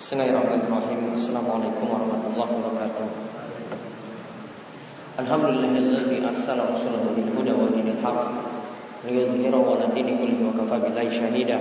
Bismillahirrahmanirrahim. 0.00 1.12
Assalamualaikum 1.12 1.84
warahmatullahi 1.92 2.52
wabarakatuh. 2.56 3.08
Alhamdulillahilladzi 5.20 6.24
arsala 6.24 6.72
rasulahu 6.72 7.12
bil 7.12 7.28
huda 7.36 7.52
wa 7.52 7.68
dinil 7.68 8.00
haqq 8.00 8.32
liyudhhirahu 9.04 9.76
'ala 9.76 9.92
dini 9.92 10.16
kullihi 10.16 10.40
wa 10.40 10.56
kafa 10.56 10.88
billahi 10.88 11.12
shahida. 11.12 11.60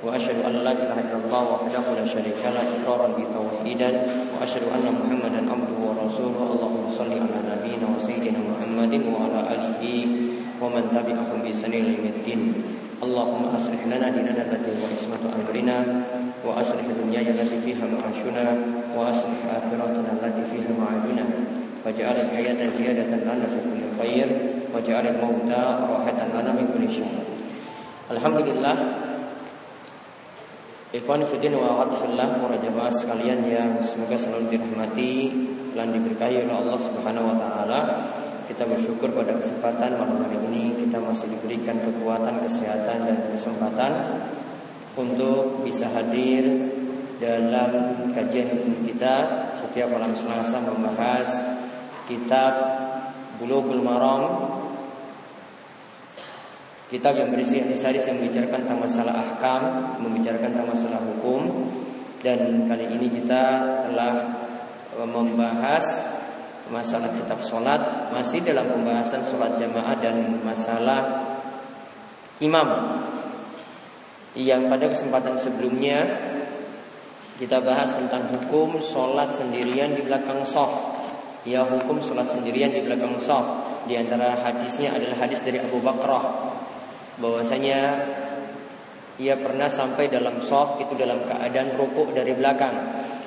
Wa 0.00 0.16
asyhadu 0.16 0.48
an 0.48 0.64
la 0.64 0.72
ilaha 0.72 1.04
illallah 1.04 1.42
wahdahu 1.52 2.00
la 2.00 2.04
syarika 2.08 2.48
la 2.48 2.64
iqraran 2.64 3.12
bi 3.12 3.28
tauhidan 3.28 3.94
wa 4.32 4.40
asyhadu 4.40 4.72
anna 4.72 4.96
Muhammadan 4.96 5.44
abduhu 5.44 5.92
wa 5.92 6.00
rasuluhu. 6.00 6.56
Allahumma 6.56 6.88
shalli 6.88 7.20
ala 7.20 7.44
nabiyyina 7.44 7.92
wa 7.92 8.00
sayyidina 8.00 8.40
Muhammadin 8.40 9.04
wa 9.04 9.28
ala 9.28 9.52
alihi 9.52 10.24
wa 10.56 10.72
man 10.72 10.88
tabi'ahum 10.88 11.44
bi 11.44 11.52
ihsan 11.52 11.76
ila 11.76 11.92
Allahumma 13.04 13.52
aslih 13.52 13.84
lana 13.92 14.08
dinana 14.08 14.48
allati 14.48 14.72
huwa 14.72 14.88
ismatu 14.88 15.28
amrina 15.28 15.84
aslih 16.54 16.86
dunyana 16.86 17.34
allati 17.34 17.58
fiha 17.64 17.82
ma'ashuna 17.82 18.44
wa 18.94 19.10
aslih 19.10 19.40
akhiratana 19.50 20.14
allati 20.14 20.42
fiha 20.54 20.70
ma'aduna. 20.70 21.24
Waj'al 21.86 22.18
al-hayata 22.18 22.66
ziyadatan 22.74 23.22
lana 23.22 23.46
fi 23.46 23.58
kulli 23.62 23.86
khair 23.94 24.28
waj'al 24.74 25.06
al-mauta 25.06 25.86
rahatan 25.86 26.34
lana 26.34 26.50
min 26.50 26.66
kulli 26.74 26.90
syarr 26.90 27.22
Alhamdulillah 28.10 28.74
Ikhwan 30.90 31.22
Fiddin 31.30 31.54
wa 31.54 31.78
Akhwatullah 31.78 32.42
Para 32.42 32.58
jamaah 32.58 32.90
sekalian 32.90 33.38
yang 33.46 33.70
semoga 33.86 34.18
selalu 34.18 34.50
dirahmati 34.50 35.14
Dan 35.78 35.94
diberkahi 35.94 36.42
oleh 36.42 36.54
Allah 36.58 36.78
Subhanahu 36.78 37.30
Wa 37.30 37.36
Taala 37.38 37.80
kita 38.46 38.62
bersyukur 38.62 39.10
pada 39.10 39.34
kesempatan 39.42 39.98
malam 39.98 40.22
hari 40.22 40.38
ini 40.38 40.86
kita 40.86 41.02
masih 41.02 41.26
diberikan 41.34 41.82
kekuatan, 41.82 42.38
kesehatan 42.46 43.02
dan 43.02 43.18
kesempatan 43.34 43.92
untuk 44.96 45.62
bisa 45.62 45.92
hadir 45.92 46.72
dalam 47.20 47.72
kajian 48.16 48.80
kita 48.84 49.14
setiap 49.60 49.92
malam 49.92 50.16
Selasa 50.16 50.60
membahas 50.60 51.28
kitab 52.08 52.52
Bulughul 53.36 53.84
Maram. 53.84 54.56
Kitab 56.86 57.18
yang 57.18 57.34
berisi 57.34 57.58
hadis-hadis 57.58 58.06
yang 58.06 58.22
membicarakan 58.22 58.62
tentang 58.62 58.78
masalah 58.78 59.14
ahkam, 59.18 59.62
membicarakan 60.00 60.54
tentang 60.54 60.70
masalah 60.70 61.00
hukum. 61.02 61.66
Dan 62.22 62.64
kali 62.64 62.86
ini 62.94 63.10
kita 63.10 63.42
telah 63.90 64.14
membahas 65.04 65.84
masalah 66.72 67.12
kitab 67.14 67.38
sholat 67.42 68.10
masih 68.10 68.42
dalam 68.42 68.66
pembahasan 68.66 69.22
sholat 69.22 69.54
jamaah 69.54 69.94
dan 70.02 70.40
masalah 70.42 71.02
imam 72.42 72.66
yang 74.36 74.68
pada 74.68 74.92
kesempatan 74.92 75.40
sebelumnya 75.40 76.04
kita 77.40 77.60
bahas 77.64 77.92
tentang 77.92 78.28
hukum 78.32 78.80
sholat 78.80 79.32
sendirian 79.32 79.96
di 79.96 80.04
belakang 80.04 80.44
soft 80.44 80.96
ya 81.48 81.64
hukum 81.64 82.02
sholat 82.02 82.28
sendirian 82.28 82.74
di 82.74 82.84
belakang 82.84 83.16
soft 83.22 83.66
di 83.86 83.94
antara 83.94 84.34
hadisnya 84.42 84.98
adalah 84.98 85.16
hadis 85.24 85.40
dari 85.46 85.62
Abu 85.62 85.78
Bakrah. 85.78 86.52
Bahwasanya 87.22 87.80
ia 89.16 89.38
pernah 89.38 89.70
sampai 89.70 90.10
dalam 90.10 90.42
soft 90.42 90.82
itu 90.82 90.92
dalam 90.98 91.22
keadaan 91.24 91.78
rukuk 91.78 92.12
dari 92.12 92.34
belakang. 92.34 92.74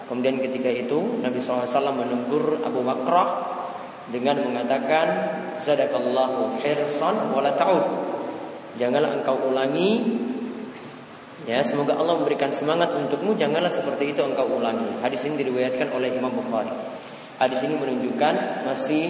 Kemudian 0.05 0.37
ketika 0.43 0.69
itu 0.69 1.23
Nabi 1.23 1.39
SAW 1.39 1.95
menegur 1.95 2.59
Abu 2.61 2.83
Bakrah 2.83 3.57
dengan 4.11 4.43
mengatakan 4.43 5.07
Zadakallahu 5.63 6.59
hirsan 6.59 7.31
wala 7.31 7.55
ta'ud. 7.55 7.87
Janganlah 8.77 9.15
engkau 9.23 9.49
ulangi 9.49 9.91
Ya, 11.47 11.63
semoga 11.63 11.95
Allah 11.95 12.19
memberikan 12.19 12.51
semangat 12.51 12.91
untukmu. 12.91 13.35
Janganlah 13.37 13.71
seperti 13.71 14.11
itu 14.11 14.21
engkau 14.23 14.59
ulangi. 14.59 14.99
Hadis 14.99 15.23
ini 15.23 15.39
diriwayatkan 15.39 15.95
oleh 15.95 16.11
Imam 16.11 16.33
Bukhari. 16.35 16.71
Hadis 17.39 17.63
ini 17.63 17.79
menunjukkan 17.79 18.67
Masih 18.67 19.05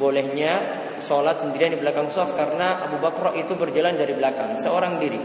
bolehnya 0.00 0.80
Sholat 0.96 1.36
sendirian 1.36 1.76
di 1.76 1.80
belakang 1.80 2.08
soft 2.08 2.32
Karena 2.32 2.80
Abu 2.80 2.96
Bakar 2.96 3.36
itu 3.36 3.52
berjalan 3.52 4.00
dari 4.00 4.16
belakang 4.16 4.56
Seorang 4.56 4.96
diri. 4.96 5.20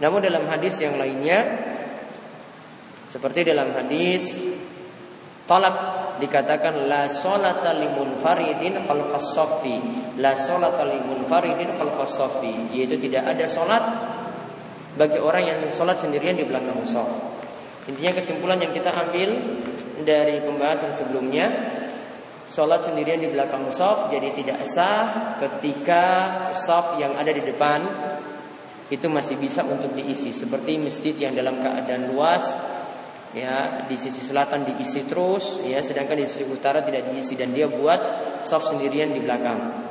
Namun 0.00 0.20
dalam 0.24 0.48
hadis 0.48 0.80
yang 0.80 0.96
lainnya 0.96 1.44
seperti 3.12 3.48
dalam 3.48 3.72
hadis 3.76 4.44
Talak 5.46 5.78
dikatakan 6.18 6.90
la 6.90 7.06
solata 7.06 7.70
limun 7.70 8.18
faridin 8.18 8.82
khalfas 8.82 9.30
sofi 9.30 9.78
la 10.18 10.34
solata 10.34 10.82
limun 10.82 11.22
faridin 11.30 11.70
khalfas 11.70 12.18
sofi 12.18 12.74
yaitu 12.74 12.98
tidak 12.98 13.30
ada 13.30 13.46
solat 13.46 13.84
bagi 14.96 15.20
orang 15.20 15.42
yang 15.44 15.60
solat 15.70 16.00
sendirian 16.00 16.36
di 16.36 16.48
belakang 16.48 16.80
sof. 16.88 17.08
Intinya 17.86 18.18
kesimpulan 18.18 18.58
yang 18.58 18.74
kita 18.74 18.90
ambil 18.90 19.30
dari 20.02 20.42
pembahasan 20.42 20.90
sebelumnya 20.92 21.46
Sholat 22.46 22.86
sendirian 22.86 23.18
di 23.18 23.26
belakang 23.26 23.66
sof 23.74 24.06
jadi 24.06 24.30
tidak 24.30 24.62
sah 24.62 25.34
ketika 25.42 26.04
sof 26.54 26.94
yang 26.94 27.18
ada 27.18 27.34
di 27.34 27.42
depan 27.42 27.82
itu 28.86 29.10
masih 29.10 29.34
bisa 29.34 29.66
untuk 29.66 29.90
diisi 29.98 30.30
seperti 30.30 30.78
masjid 30.78 31.10
yang 31.18 31.34
dalam 31.34 31.58
keadaan 31.58 32.06
luas 32.06 32.46
ya 33.34 33.82
di 33.90 33.98
sisi 33.98 34.22
selatan 34.22 34.62
diisi 34.62 35.10
terus 35.10 35.58
ya 35.66 35.82
sedangkan 35.82 36.22
di 36.22 36.26
sisi 36.30 36.46
utara 36.46 36.86
tidak 36.86 37.10
diisi 37.10 37.34
dan 37.34 37.50
dia 37.50 37.66
buat 37.66 37.98
soft 38.46 38.70
sendirian 38.70 39.10
di 39.10 39.26
belakang 39.26 39.85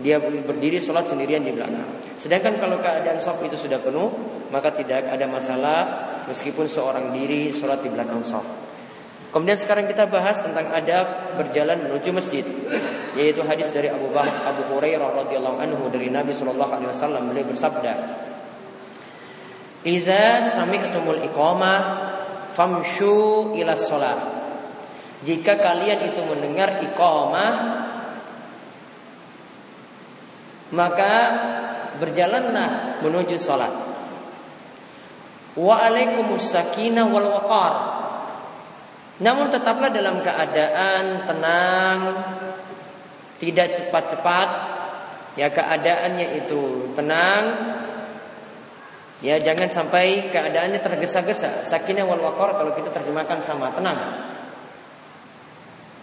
dia 0.00 0.20
berdiri 0.20 0.80
sholat 0.80 1.06
sendirian 1.06 1.44
di 1.44 1.52
belakang. 1.52 2.16
Sedangkan 2.16 2.56
kalau 2.56 2.80
keadaan 2.80 3.20
soft 3.20 3.44
itu 3.44 3.56
sudah 3.56 3.80
penuh 3.80 4.08
maka 4.48 4.72
tidak 4.72 5.06
ada 5.08 5.28
masalah 5.28 5.78
meskipun 6.26 6.66
seorang 6.66 7.12
diri 7.12 7.52
sholat 7.52 7.84
di 7.84 7.88
belakang 7.92 8.24
soft 8.24 8.70
Kemudian 9.30 9.54
sekarang 9.54 9.86
kita 9.86 10.10
bahas 10.10 10.42
tentang 10.42 10.74
adab 10.74 11.38
berjalan 11.38 11.86
menuju 11.86 12.10
masjid, 12.10 12.42
yaitu 13.14 13.46
hadis 13.46 13.70
dari 13.70 13.86
Abu 13.86 14.10
Bakar 14.10 14.50
Abu 14.50 14.74
Hurairah 14.74 15.22
radhiyallahu 15.22 15.56
anhu 15.62 15.86
dari 15.86 16.10
Nabi 16.10 16.34
sallallahu 16.34 16.72
alaihi 16.74 16.90
wasallam. 16.90 17.30
Beliau 17.30 17.46
bersabda, 17.46 17.92
"Idza 19.86 20.42
sami'tumul 20.42 21.22
iqamah 21.30 21.78
famshu 22.58 23.54
ila 23.54 23.78
sholat. 23.78 24.18
Jika 25.22 25.62
kalian 25.62 26.10
itu 26.10 26.26
mendengar 26.26 26.82
iqamah 26.82 27.50
maka 30.70 31.14
berjalanlah 31.98 33.02
menuju 33.02 33.36
sholat. 33.36 33.72
Wa. 35.58 35.92
Namun 39.20 39.46
tetaplah 39.52 39.92
dalam 39.92 40.24
keadaan 40.24 41.28
tenang, 41.28 41.98
tidak 43.36 43.76
cepat-cepat. 43.76 44.48
Ya 45.38 45.46
keadaannya 45.46 46.42
itu 46.42 46.90
tenang, 46.98 47.42
Ya 49.20 49.36
jangan 49.36 49.68
sampai 49.68 50.32
keadaannya 50.32 50.80
tergesa-gesa. 50.80 51.60
Sakinah 51.60 52.08
wal 52.08 52.24
waqar 52.24 52.56
kalau 52.56 52.72
kita 52.72 52.88
terjemahkan 52.88 53.44
sama 53.44 53.68
tenang. 53.76 54.16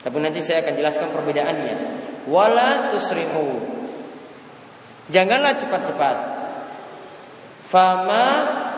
Tapi 0.05 0.17
nanti 0.21 0.45
saya 0.45 0.61
akan 0.61 0.73
jelaskan 0.77 1.09
perbedaannya. 1.09 1.75
Wala. 2.29 2.93
Janganlah 5.07 5.53
cepat-cepat. 5.55 6.17
Fama 7.67 8.25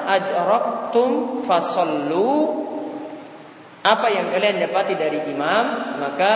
adraktum 0.10 1.42
fasallu 1.46 2.66
apa 3.86 4.08
yang 4.10 4.34
kalian 4.34 4.60
dapati 4.60 4.98
dari 4.98 5.30
imam 5.30 5.98
maka 6.02 6.34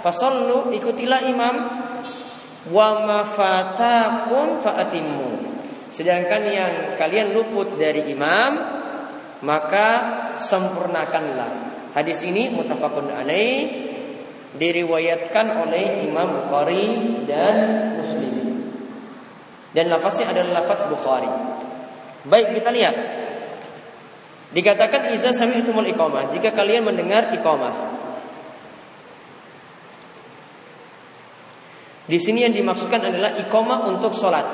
fasallu 0.00 0.72
ikutilah 0.72 1.28
imam 1.28 1.54
wa 2.72 2.88
mafatakum 3.04 4.58
faatimmu 4.64 5.54
Sedangkan 5.94 6.42
yang 6.50 6.72
kalian 6.98 7.30
luput 7.30 7.78
dari 7.78 8.10
imam 8.10 8.50
maka 9.46 9.88
sempurnakanlah. 10.42 11.70
Hadis 11.94 12.26
ini 12.26 12.50
mutafakun 12.50 13.14
alaih 13.14 13.70
diriwayatkan 14.58 15.46
oleh 15.62 16.02
Imam 16.10 16.42
Bukhari 16.42 17.22
dan 17.30 17.54
Muslim. 17.94 18.43
Dan 19.74 19.90
lafaznya 19.90 20.30
adalah 20.30 20.62
lafaz 20.62 20.86
Bukhari. 20.86 21.26
Baik 22.24 22.54
kita 22.56 22.70
lihat. 22.70 22.96
Dikatakan 24.54 25.10
iza 25.10 25.34
sami'tumul 25.34 25.90
iqamah, 25.90 26.30
jika 26.30 26.54
kalian 26.54 26.86
mendengar 26.86 27.34
iqamah. 27.34 27.74
Di 32.06 32.18
sini 32.22 32.46
yang 32.46 32.54
dimaksudkan 32.54 33.02
adalah 33.02 33.34
iqamah 33.34 33.90
untuk 33.90 34.14
sholat. 34.14 34.46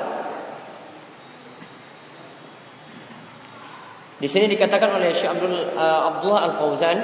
Di 4.17 4.29
sini 4.29 4.49
dikatakan 4.49 5.01
oleh 5.01 5.13
Syekh 5.13 5.37
Abdul 5.37 5.53
uh, 5.73 6.01
Abdullah 6.13 6.41
Al 6.45 6.53
Fauzan 6.53 6.97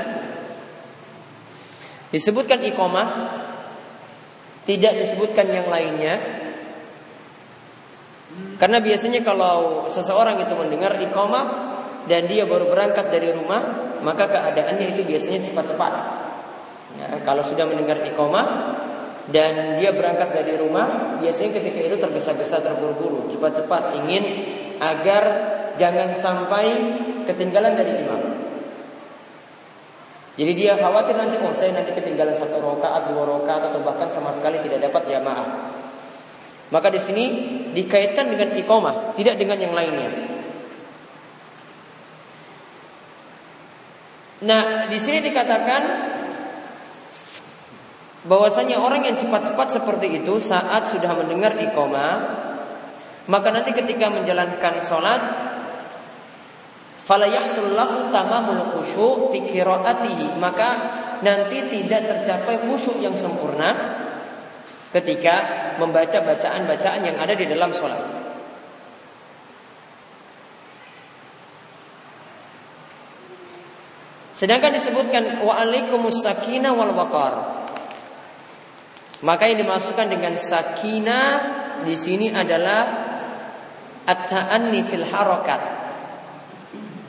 disebutkan 2.13 2.61
iqamah 2.61 3.07
tidak 4.69 4.93
disebutkan 5.01 5.49
yang 5.49 5.65
lainnya 5.65 6.45
karena 8.57 8.77
biasanya 8.81 9.21
kalau 9.21 9.87
seseorang 9.89 10.41
itu 10.41 10.53
mendengar 10.57 10.97
iqamah 10.97 11.45
dan 12.09 12.25
dia 12.25 12.43
baru 12.43 12.69
berangkat 12.69 13.09
dari 13.13 13.33
rumah, 13.33 13.93
maka 14.01 14.27
keadaannya 14.29 14.97
itu 14.97 15.01
biasanya 15.05 15.45
cepat-cepat. 15.45 15.93
Ya, 16.97 17.07
kalau 17.21 17.45
sudah 17.45 17.69
mendengar 17.69 18.01
iqamah 18.01 18.45
dan 19.29 19.77
dia 19.77 19.93
berangkat 19.93 20.33
dari 20.33 20.57
rumah, 20.57 21.19
biasanya 21.21 21.59
ketika 21.61 21.79
itu 21.83 21.95
tergesa-gesa 21.99 22.63
terburu-buru, 22.63 23.29
cepat-cepat 23.29 24.01
ingin 24.03 24.23
agar 24.79 25.23
jangan 25.77 26.13
sampai 26.17 26.65
ketinggalan 27.29 27.77
dari 27.77 27.93
imam. 28.01 28.21
Jadi 30.37 30.53
dia 30.53 30.77
khawatir 30.77 31.17
nanti 31.17 31.41
oh 31.41 31.49
saya 31.53 31.73
nanti 31.73 31.97
ketinggalan 31.97 32.37
satu 32.37 32.61
rakaat, 32.61 33.09
dua 33.09 33.25
rakaat 33.25 33.73
atau 33.73 33.81
bahkan 33.81 34.09
sama 34.13 34.29
sekali 34.37 34.61
tidak 34.61 34.89
dapat 34.89 35.09
jamaah. 35.09 35.49
Maka 36.67 36.91
di 36.91 36.99
sini 36.99 37.25
dikaitkan 37.71 38.27
dengan 38.27 38.51
iqamah, 38.51 39.15
tidak 39.15 39.39
dengan 39.39 39.55
yang 39.55 39.71
lainnya. 39.71 40.09
Nah, 44.43 44.85
di 44.91 44.99
sini 44.99 45.23
dikatakan 45.23 45.81
bahwasanya 48.27 48.83
orang 48.83 49.07
yang 49.07 49.15
cepat-cepat 49.15 49.79
seperti 49.79 50.21
itu 50.21 50.37
saat 50.43 50.91
sudah 50.91 51.15
mendengar 51.15 51.55
iqamah, 51.55 52.13
maka 53.31 53.47
nanti 53.49 53.71
ketika 53.71 54.11
menjalankan 54.11 54.83
sholat 54.83 55.21
fala 57.07 57.31
yahsul 57.31 57.71
lahu 57.71 58.11
tamamul 58.11 58.75
khusyuk 58.75 59.31
fi 59.31 59.63
maka 60.35 60.69
nanti 61.23 61.57
tidak 61.71 62.01
tercapai 62.11 62.67
khusyuk 62.67 62.99
yang 62.99 63.15
sempurna 63.15 64.03
ketika 64.97 65.35
membaca 65.77 66.17
bacaan-bacaan 66.25 67.01
yang 67.05 67.17
ada 67.21 67.37
di 67.37 67.45
dalam 67.45 67.69
sholat. 67.69 68.01
Sedangkan 74.37 74.77
disebutkan 74.77 75.41
wa 75.41 75.57
alaikumus 75.57 76.21
sakinah 76.21 76.73
wal 76.73 76.93
waqar. 76.93 77.33
Maka 79.25 79.49
yang 79.49 79.65
dimasukkan 79.65 80.13
dengan 80.13 80.37
sakinah 80.37 81.29
di 81.81 81.97
sini 81.97 82.29
adalah 82.29 82.85
at-ta'anni 84.05 84.85
fil 84.85 85.09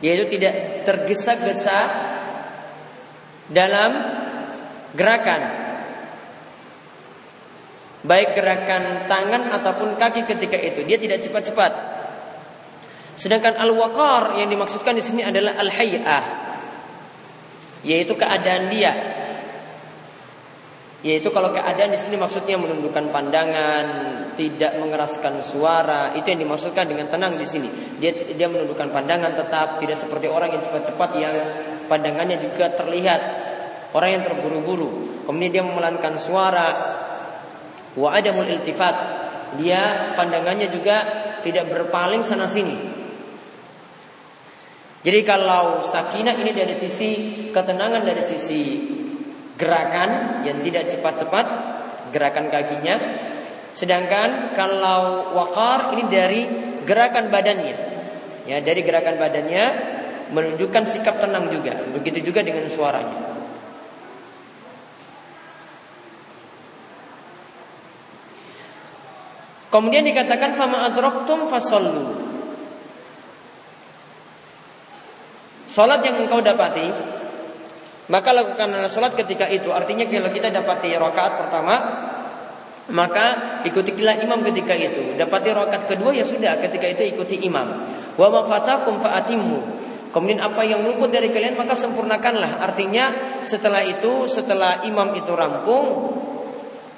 yaitu 0.00 0.25
tidak 0.38 0.87
tergesa-gesa 0.88 1.79
dalam 3.52 3.93
gerakan 4.96 5.68
baik 8.06 8.39
gerakan 8.39 9.11
tangan 9.11 9.50
ataupun 9.59 9.99
kaki 9.99 10.23
ketika 10.29 10.59
itu 10.59 10.87
dia 10.87 10.99
tidak 10.99 11.25
cepat-cepat 11.25 11.73
sedangkan 13.19 13.59
al-waqar 13.59 14.39
yang 14.39 14.47
dimaksudkan 14.47 14.95
di 14.95 15.03
sini 15.03 15.27
adalah 15.27 15.59
al-hay'ah 15.59 16.25
yaitu 17.83 18.15
keadaan 18.15 18.71
dia 18.71 19.19
yaitu 20.99 21.31
kalau 21.31 21.55
keadaan 21.55 21.95
di 21.95 21.99
sini 21.99 22.19
maksudnya 22.19 22.59
menundukkan 22.59 23.15
pandangan, 23.15 23.87
tidak 24.35 24.83
mengeraskan 24.83 25.39
suara, 25.47 26.11
itu 26.19 26.27
yang 26.27 26.43
dimaksudkan 26.43 26.91
dengan 26.91 27.06
tenang 27.06 27.39
di 27.39 27.47
sini. 27.47 27.71
Dia 28.03 28.35
dia 28.35 28.50
menundukkan 28.50 28.91
pandangan 28.91 29.31
tetap 29.39 29.79
tidak 29.79 29.95
seperti 29.95 30.27
orang 30.27 30.59
yang 30.59 30.62
cepat-cepat 30.67 31.11
yang 31.15 31.35
pandangannya 31.87 32.43
juga 32.43 32.75
terlihat 32.75 33.21
orang 33.95 34.19
yang 34.19 34.23
terburu-buru. 34.27 35.23
Kemudian 35.23 35.53
dia 35.55 35.62
memelankan 35.62 36.19
suara. 36.19 36.69
Wa 37.96 38.19
adamul 38.19 38.50
iltifat. 38.50 38.96
Dia 39.56 40.12
pandangannya 40.12 40.69
juga 40.69 40.96
tidak 41.40 41.73
berpaling 41.73 42.20
sana 42.20 42.44
sini. 42.44 42.76
Jadi 44.99 45.20
kalau 45.25 45.81
sakinah 45.81 46.37
ini 46.37 46.52
dari 46.52 46.75
sisi 46.76 47.11
ketenangan 47.49 48.02
dari 48.05 48.20
sisi 48.20 48.62
gerakan 49.58 50.43
yang 50.46 50.62
tidak 50.62 50.90
cepat-cepat 50.90 51.46
gerakan 52.14 52.49
kakinya 52.49 52.96
sedangkan 53.75 54.55
kalau 54.56 55.35
wakar 55.35 55.93
ini 55.99 56.05
dari 56.08 56.40
gerakan 56.87 57.29
badannya 57.29 57.76
ya 58.49 58.58
dari 58.64 58.81
gerakan 58.81 59.20
badannya 59.20 59.64
menunjukkan 60.32 60.82
sikap 60.88 61.20
tenang 61.20 61.52
juga 61.52 61.76
begitu 61.93 62.32
juga 62.32 62.40
dengan 62.40 62.70
suaranya 62.70 63.38
Kemudian 69.69 70.05
dikatakan 70.05 70.56
fama 70.56 70.88
adroktum 70.88 71.44
fasollu. 71.49 72.25
Salat 75.69 76.00
yang 76.03 76.25
engkau 76.25 76.41
dapati 76.41 76.88
maka 78.09 78.32
lakukanlah 78.32 78.88
sholat 78.88 79.12
ketika 79.12 79.44
itu. 79.53 79.69
Artinya 79.69 80.09
kalau 80.09 80.32
kita 80.32 80.49
dapati 80.49 80.97
rakaat 80.97 81.44
pertama, 81.44 81.75
maka 82.88 83.61
ikutilah 83.69 84.25
imam 84.25 84.41
ketika 84.49 84.73
itu. 84.73 85.12
Dapati 85.12 85.53
rakaat 85.53 85.85
kedua 85.85 86.17
ya 86.17 86.25
sudah 86.25 86.56
ketika 86.56 86.88
itu 86.88 87.05
ikuti 87.05 87.44
imam. 87.44 87.85
Wa 88.17 88.29
mafatakum 88.32 88.97
faatimu. 89.05 89.76
Kemudian 90.09 90.41
apa 90.41 90.64
yang 90.64 90.88
luput 90.88 91.12
dari 91.12 91.29
kalian 91.29 91.61
maka 91.61 91.76
sempurnakanlah. 91.76 92.64
Artinya 92.64 93.37
setelah 93.44 93.85
itu 93.85 94.25
setelah 94.25 94.81
imam 94.88 95.12
itu 95.12 95.32
rampung 95.37 95.87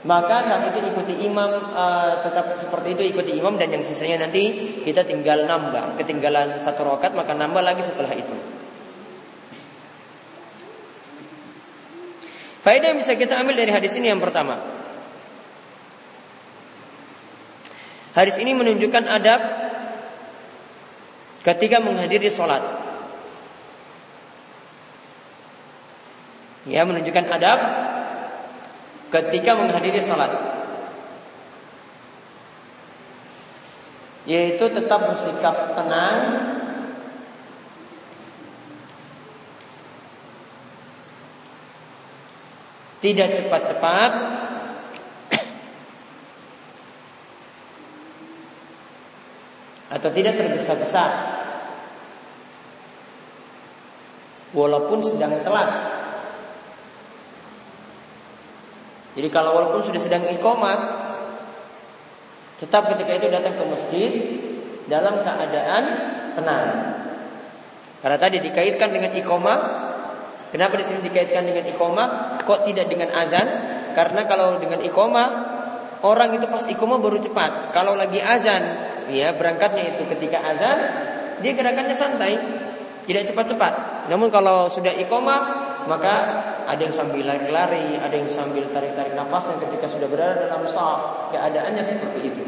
maka 0.00 0.40
saat 0.40 0.72
itu 0.72 0.80
ikuti 0.80 1.28
imam 1.28 1.76
uh, 1.76 2.24
tetap 2.24 2.56
seperti 2.56 2.96
itu 2.96 3.02
ikuti 3.12 3.36
imam 3.36 3.60
dan 3.60 3.68
yang 3.68 3.84
sisanya 3.84 4.24
nanti 4.24 4.80
kita 4.80 5.04
tinggal 5.04 5.44
nambah 5.44 6.00
ketinggalan 6.00 6.56
satu 6.56 6.88
rakaat 6.88 7.12
maka 7.12 7.36
nambah 7.36 7.60
lagi 7.60 7.84
setelah 7.84 8.08
itu. 8.16 8.32
Faedah 12.64 12.92
yang 12.92 13.00
bisa 13.00 13.16
kita 13.16 13.40
ambil 13.40 13.56
dari 13.56 13.72
hadis 13.72 13.92
ini 13.96 14.08
yang 14.08 14.20
pertama. 14.20 14.60
Hadis 18.16 18.36
ini 18.40 18.56
menunjukkan 18.56 19.04
adab 19.04 19.40
ketika 21.44 21.80
menghadiri 21.80 22.28
sholat. 22.32 22.60
Ya, 26.68 26.84
menunjukkan 26.84 27.24
adab 27.32 27.58
ketika 29.10 29.58
menghadiri 29.58 29.98
sholat. 29.98 30.30
Yaitu 34.24 34.62
tetap 34.70 35.10
bersikap 35.10 35.74
tenang. 35.74 36.18
Tidak 43.00 43.28
cepat-cepat. 43.34 44.12
Atau 49.90 50.10
tidak 50.14 50.38
tergesa-gesa. 50.38 51.06
Walaupun 54.54 55.02
sedang 55.02 55.42
telat 55.42 55.99
Jadi 59.20 59.28
kalau 59.28 59.52
walaupun 59.52 59.84
sudah 59.84 60.00
sedang 60.00 60.24
iqomah 60.32 60.78
Tetap 62.56 62.88
ketika 62.96 63.20
itu 63.20 63.28
datang 63.28 63.60
ke 63.60 63.64
masjid 63.68 64.12
Dalam 64.88 65.20
keadaan 65.20 65.82
tenang 66.32 66.68
Karena 68.00 68.16
tadi 68.16 68.40
dikaitkan 68.40 68.88
dengan 68.88 69.12
iqomah 69.12 69.58
Kenapa 70.50 70.74
di 70.80 70.84
sini 70.88 70.98
dikaitkan 71.06 71.46
dengan 71.46 71.62
iqomah? 71.70 72.42
Kok 72.42 72.66
tidak 72.66 72.90
dengan 72.90 73.14
azan? 73.14 73.46
Karena 73.94 74.26
kalau 74.26 74.58
dengan 74.58 74.82
iqomah 74.82 75.28
orang 76.02 76.34
itu 76.34 76.46
pas 76.50 76.66
iqomah 76.66 76.98
baru 76.98 77.22
cepat. 77.22 77.70
Kalau 77.70 77.94
lagi 77.94 78.18
azan, 78.18 78.62
ya 79.14 79.30
berangkatnya 79.30 79.94
itu 79.94 80.02
ketika 80.10 80.42
azan, 80.42 80.78
dia 81.38 81.54
gerakannya 81.54 81.94
santai, 81.94 82.34
tidak 83.06 83.30
cepat-cepat. 83.30 84.06
Namun 84.10 84.26
kalau 84.34 84.66
sudah 84.66 84.90
iqomah, 84.90 85.40
maka 85.86 86.14
ada 86.70 86.80
yang 86.86 86.94
sambil 86.94 87.26
lari-lari, 87.26 87.98
ada 87.98 88.14
yang 88.14 88.30
sambil 88.30 88.62
tarik-tarik 88.70 89.18
nafasnya 89.18 89.58
ketika 89.66 89.90
sudah 89.90 90.06
berada 90.06 90.46
dalam 90.46 90.62
saf. 90.70 91.34
Keadaannya 91.34 91.82
seperti 91.82 92.20
itu. 92.30 92.44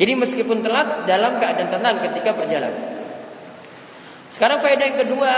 Jadi 0.00 0.12
meskipun 0.16 0.64
telat 0.64 1.04
dalam 1.04 1.36
keadaan 1.36 1.68
tenang 1.68 2.00
ketika 2.00 2.32
berjalan. 2.32 2.72
Sekarang 4.32 4.64
faedah 4.64 4.88
yang 4.88 4.98
kedua 4.98 5.32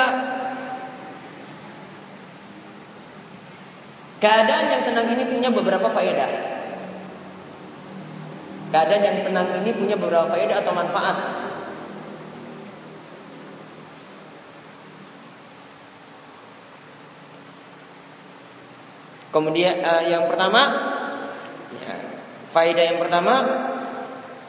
Keadaan 4.24 4.72
yang 4.72 4.82
tenang 4.88 5.04
ini 5.12 5.28
punya 5.28 5.52
beberapa 5.52 5.84
faedah. 5.92 6.30
Keadaan 8.72 9.02
yang 9.04 9.18
tenang 9.20 9.52
ini 9.60 9.68
punya 9.76 10.00
beberapa 10.00 10.32
faedah 10.32 10.64
atau 10.64 10.72
manfaat. 10.72 11.16
Kemudian 19.34 19.82
uh, 19.82 20.06
yang 20.06 20.30
pertama, 20.30 20.62
ya, 21.82 21.94
faedah 22.54 22.84
yang 22.94 22.98
pertama 23.02 23.34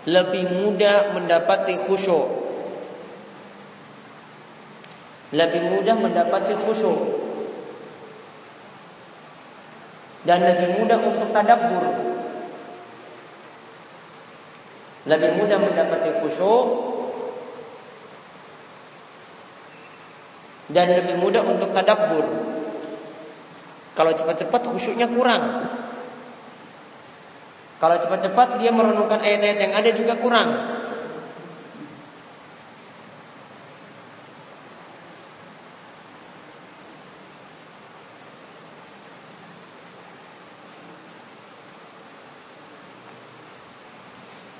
lebih 0.05 0.45
mudah 0.61 1.09
mendapati 1.17 1.81
khusyuk. 1.89 2.45
lebih 5.35 5.61
mudah 5.67 5.95
mendapati 5.99 6.53
khusyuk 6.53 6.99
dan 10.23 10.41
lebih 10.41 10.79
mudah 10.81 10.99
untuk 11.01 11.29
tadabbur. 11.35 11.85
Lebih 15.05 15.31
mudah 15.37 15.57
mendapati 15.61 16.09
khusyuk 16.23 16.65
dan 20.73 20.87
lebih 20.97 21.15
mudah 21.21 21.45
untuk 21.45 21.69
tadabbur. 21.73 22.25
Kalau 23.95 24.11
cepat-cepat 24.11 24.61
khusyuknya 24.75 25.07
kurang. 25.07 25.71
Kalau 27.79 27.95
cepat-cepat 27.95 28.59
dia 28.59 28.75
merenungkan 28.75 29.23
ayat-ayat 29.23 29.59
yang 29.59 29.73
ada 29.73 29.89
juga 29.95 30.19
kurang. 30.19 30.49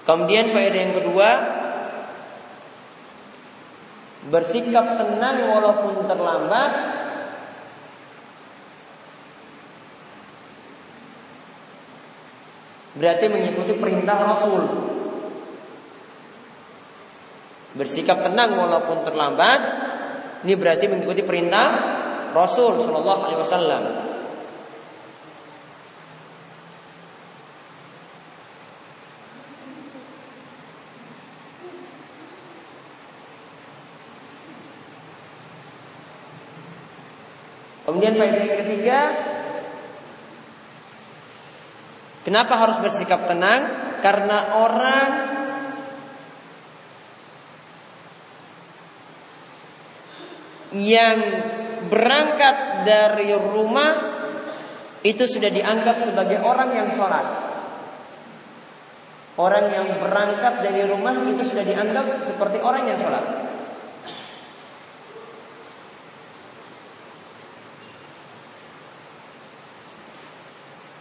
Kemudian 0.06 0.54
faedah 0.54 0.80
yang 0.86 0.94
kedua 0.94 1.30
Bersikap 4.26 4.98
tenang 4.98 5.54
walaupun 5.54 6.10
terlambat 6.10 6.72
Berarti 12.96 13.26
mengikuti 13.28 13.76
perintah 13.76 14.18
Rasul. 14.24 14.64
Bersikap 17.76 18.24
tenang 18.24 18.56
walaupun 18.56 19.04
terlambat 19.04 19.60
Ini 20.48 20.56
berarti 20.56 20.88
mengikuti 20.88 21.26
perintah 21.28 21.68
Rasul 22.32 22.78
Sallallahu 22.78 23.22
Alaihi 23.26 23.42
Wasallam. 23.42 23.84
Kemudian 37.86 38.18
faedah 38.20 38.44
yang 38.44 38.60
ketiga, 38.66 39.00
kenapa 42.26 42.58
harus 42.58 42.82
bersikap 42.82 43.30
tenang? 43.30 43.94
Karena 44.02 44.60
orang 44.60 45.10
yang 50.76 51.18
berangkat 51.88 52.84
dari 52.84 53.32
rumah 53.38 53.94
itu 55.06 55.24
sudah 55.30 55.54
dianggap 55.54 56.02
sebagai 56.02 56.42
orang 56.42 56.74
yang 56.74 56.90
sholat. 56.92 57.46
Orang 59.36 59.68
yang 59.68 60.00
berangkat 60.00 60.64
dari 60.64 60.88
rumah 60.88 61.12
itu 61.28 61.44
sudah 61.44 61.64
dianggap 61.64 62.24
seperti 62.24 62.58
orang 62.64 62.88
yang 62.88 62.98
sholat. 63.00 63.26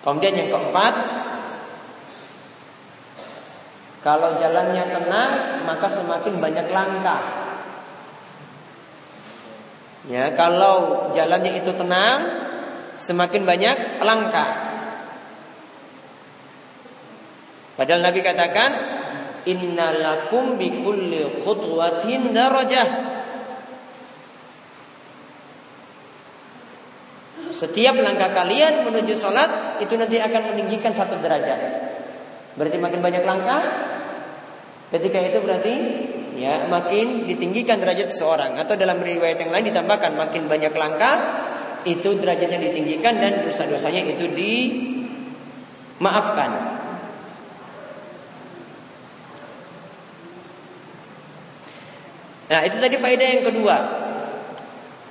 Kemudian 0.04 0.37
yang 0.37 0.52
keempat, 0.52 0.94
kalau 4.04 4.37
jalannya 4.37 4.84
tenang, 4.92 5.32
maka 5.64 5.88
semakin 5.88 6.44
banyak 6.44 6.66
langkah. 6.68 7.23
Ya, 10.04 10.28
kalau 10.37 11.08
jalannya 11.08 11.64
itu 11.64 11.73
tenang, 11.73 12.20
semakin 13.00 13.49
banyak 13.49 14.04
langkah. 14.04 14.50
Padahal 17.80 18.04
Nabi 18.04 18.20
katakan, 18.20 18.70
Innalakum 19.49 20.61
bikulli 20.61 21.40
khutwatin 21.40 22.37
darajah. 22.37 23.13
Setiap 27.54 27.94
langkah 27.98 28.34
kalian 28.34 28.82
menuju 28.86 29.14
sholat 29.14 29.78
itu 29.82 29.94
nanti 29.94 30.18
akan 30.18 30.54
meninggikan 30.54 30.94
satu 30.94 31.18
derajat. 31.22 31.60
Berarti 32.54 32.78
makin 32.78 33.02
banyak 33.02 33.22
langkah, 33.26 33.62
ketika 34.94 35.18
itu 35.22 35.38
berarti 35.42 35.74
ya 36.34 36.66
makin 36.66 37.26
ditinggikan 37.30 37.78
derajat 37.82 38.10
seseorang. 38.10 38.58
Atau 38.58 38.78
dalam 38.78 39.02
riwayat 39.02 39.38
yang 39.42 39.50
lain 39.54 39.70
ditambahkan 39.70 40.14
makin 40.14 40.46
banyak 40.46 40.74
langkah 40.74 41.42
itu 41.84 42.16
derajatnya 42.18 42.58
ditinggikan 42.70 43.18
dan 43.18 43.44
dosa-dosanya 43.46 44.02
itu 44.14 44.30
dimaafkan. 45.98 46.50
Nah 52.44 52.60
itu 52.62 52.76
tadi 52.76 52.96
faedah 53.00 53.28
yang 53.28 53.42
kedua 53.46 53.76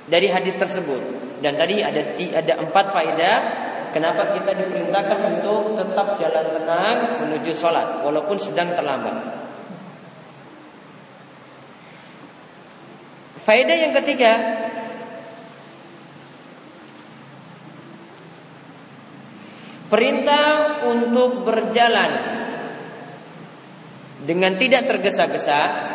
dari 0.08 0.28
hadis 0.32 0.56
tersebut. 0.56 1.02
Dan 1.44 1.60
tadi 1.60 1.84
ada 1.84 2.00
ada 2.16 2.54
empat 2.56 2.88
faedah 2.88 3.36
kenapa 3.92 4.32
kita 4.32 4.56
diperintahkan 4.64 5.20
untuk 5.28 5.76
tetap 5.76 6.16
jalan 6.16 6.56
tenang 6.56 6.96
menuju 7.20 7.52
sholat 7.52 8.00
walaupun 8.00 8.40
sedang 8.40 8.72
terlambat. 8.72 9.44
Faedah 13.44 13.76
yang 13.76 13.92
ketiga 13.92 14.32
Perintah 19.92 20.80
untuk 20.88 21.44
berjalan 21.44 22.12
dengan 24.24 24.56
tidak 24.56 24.88
tergesa-gesa 24.88 25.92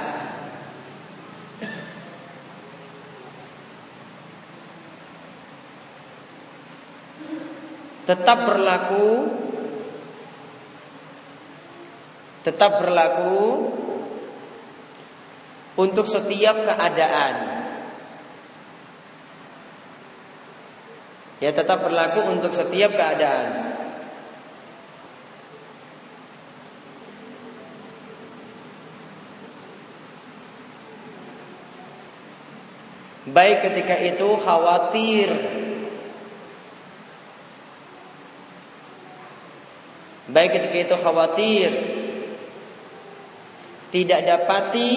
tetap 8.10 8.42
berlaku 8.42 9.30
tetap 12.42 12.82
berlaku 12.82 13.70
untuk 15.78 16.10
setiap 16.10 16.66
keadaan. 16.66 17.62
Ya 21.38 21.54
tetap 21.54 21.86
berlaku 21.86 22.26
untuk 22.26 22.52
setiap 22.52 22.98
keadaan. 22.98 23.78
Baik 33.30 33.70
ketika 33.70 33.94
itu 34.02 34.28
khawatir 34.42 35.30
Baik 40.30 40.62
ketika 40.62 40.78
itu 40.78 40.96
khawatir. 41.02 41.70
Tidak 43.90 44.20
dapati 44.22 44.90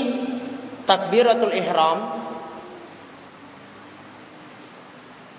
takbiratul 0.85 1.57
ihram. 1.57 2.21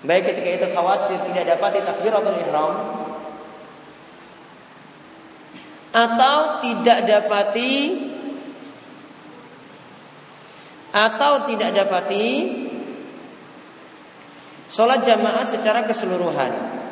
Baik 0.04 0.34
ketika 0.34 0.50
itu 0.50 0.66
khawatir 0.74 1.18
tidak 1.30 1.44
dapati 1.54 1.78
takbiratul 1.86 2.36
ihram. 2.42 2.72
Atau 5.94 6.58
tidak 6.58 7.06
dapati 7.06 7.74
atau 10.94 11.42
tidak 11.46 11.70
dapati 11.74 12.26
sholat 14.66 15.06
jamaah 15.06 15.46
secara 15.46 15.86
keseluruhan. 15.86 16.83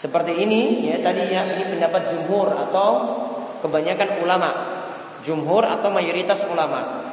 Seperti 0.00 0.32
ini 0.32 0.88
ya 0.88 0.96
tadi 1.04 1.28
ya 1.28 1.44
ini 1.44 1.76
pendapat 1.76 2.08
jumhur 2.08 2.56
atau 2.56 2.88
kebanyakan 3.60 4.24
ulama. 4.24 4.50
Jumhur 5.20 5.68
atau 5.68 5.92
mayoritas 5.92 6.40
ulama. 6.48 7.04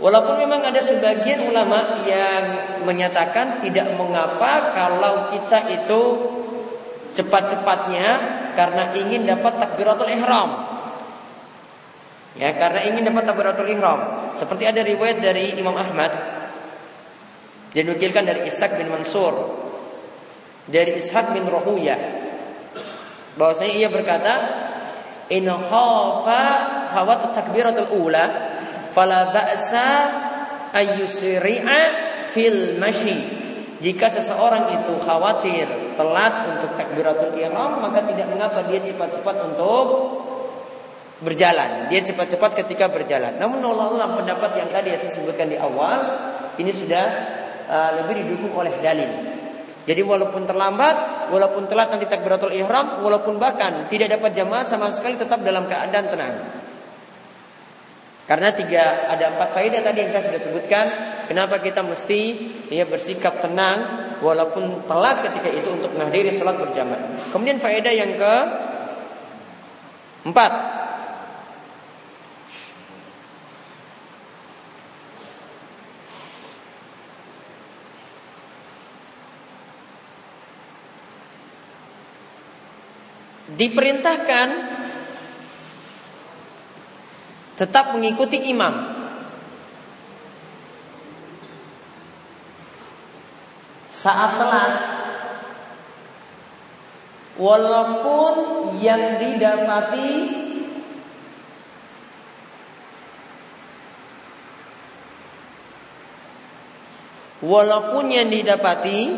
Walaupun 0.00 0.40
memang 0.40 0.64
ada 0.64 0.80
sebagian 0.80 1.44
ulama 1.44 2.00
yang 2.08 2.44
menyatakan 2.88 3.60
tidak 3.60 3.92
mengapa 4.00 4.72
kalau 4.72 5.28
kita 5.28 5.68
itu 5.68 6.00
cepat-cepatnya 7.12 8.08
karena 8.56 8.96
ingin 8.96 9.28
dapat 9.28 9.60
takbiratul 9.60 10.08
ihram. 10.08 10.80
Ya, 12.40 12.56
karena 12.56 12.80
ingin 12.88 13.04
dapat 13.04 13.28
takbiratul 13.28 13.68
ihram. 13.68 14.32
Seperti 14.32 14.64
ada 14.64 14.80
riwayat 14.80 15.20
dari 15.20 15.52
Imam 15.60 15.76
Ahmad 15.76 16.16
dinukilkan 17.76 18.24
dari 18.24 18.48
Ishaq 18.48 18.80
bin 18.80 18.88
Mansur 18.88 19.67
dari 20.68 21.00
Ishaq 21.00 21.32
bin 21.32 21.48
Rohuya 21.48 22.18
Bahwasanya 23.38 23.74
ia 23.78 23.88
berkata, 23.88 24.34
"In 25.30 25.46
khafa 25.46 26.42
fawat 26.90 27.30
takbiratul 27.30 27.94
ula 27.94 28.24
fala 28.90 29.30
ba'sa 29.30 29.88
ayyusri'a 30.74 31.80
fil 32.34 32.82
mashi." 32.82 33.38
Jika 33.78 34.10
seseorang 34.10 34.82
itu 34.82 34.98
khawatir 34.98 35.94
telat 35.94 36.34
untuk 36.50 36.74
takbiratul 36.74 37.30
ihram, 37.38 37.78
maka 37.78 38.02
tidak 38.10 38.26
mengapa 38.26 38.66
dia 38.66 38.82
cepat-cepat 38.82 39.54
untuk 39.54 39.86
berjalan. 41.22 41.86
Dia 41.86 42.02
cepat-cepat 42.02 42.58
ketika 42.58 42.90
berjalan. 42.90 43.38
Namun 43.38 43.62
Allah 43.62 44.18
pendapat 44.18 44.50
yang 44.58 44.68
tadi 44.74 44.98
saya 44.98 45.14
sebutkan 45.14 45.46
di 45.46 45.54
awal 45.54 46.10
ini 46.58 46.74
sudah 46.74 47.06
uh, 47.70 47.90
lebih 48.02 48.26
didukung 48.26 48.50
oleh 48.58 48.74
dalil. 48.82 49.37
Jadi 49.88 50.04
walaupun 50.04 50.44
terlambat, 50.44 51.32
walaupun 51.32 51.64
telat 51.64 51.88
nanti 51.88 52.04
takbiratul 52.04 52.52
ihram, 52.52 53.00
walaupun 53.00 53.40
bahkan 53.40 53.88
tidak 53.88 54.20
dapat 54.20 54.36
jamaah 54.36 54.60
sama 54.60 54.92
sekali 54.92 55.16
tetap 55.16 55.40
dalam 55.40 55.64
keadaan 55.64 56.06
tenang. 56.12 56.34
Karena 58.28 58.52
tiga 58.52 59.08
ada 59.08 59.32
empat 59.32 59.56
faedah 59.56 59.80
tadi 59.80 60.04
yang 60.04 60.12
saya 60.12 60.28
sudah 60.28 60.36
sebutkan. 60.36 60.86
Kenapa 61.24 61.64
kita 61.64 61.80
mesti 61.80 62.20
ya 62.68 62.84
bersikap 62.84 63.40
tenang 63.40 64.12
walaupun 64.20 64.84
telat 64.84 65.24
ketika 65.24 65.48
itu 65.48 65.72
untuk 65.72 65.96
menghadiri 65.96 66.36
sholat 66.36 66.60
berjamaah. 66.60 67.32
Kemudian 67.32 67.56
faedah 67.56 67.88
yang 67.88 68.12
ke 68.20 68.34
empat. 70.28 70.52
Diperintahkan 83.48 84.48
tetap 87.56 87.96
mengikuti 87.96 88.38
imam. 88.52 88.96
Saat 93.88 94.30
telat 94.38 94.74
walaupun 97.38 98.34
yang 98.82 99.18
didapati 99.22 100.10
walaupun 107.38 108.10
yang 108.10 108.26
didapati 108.26 109.14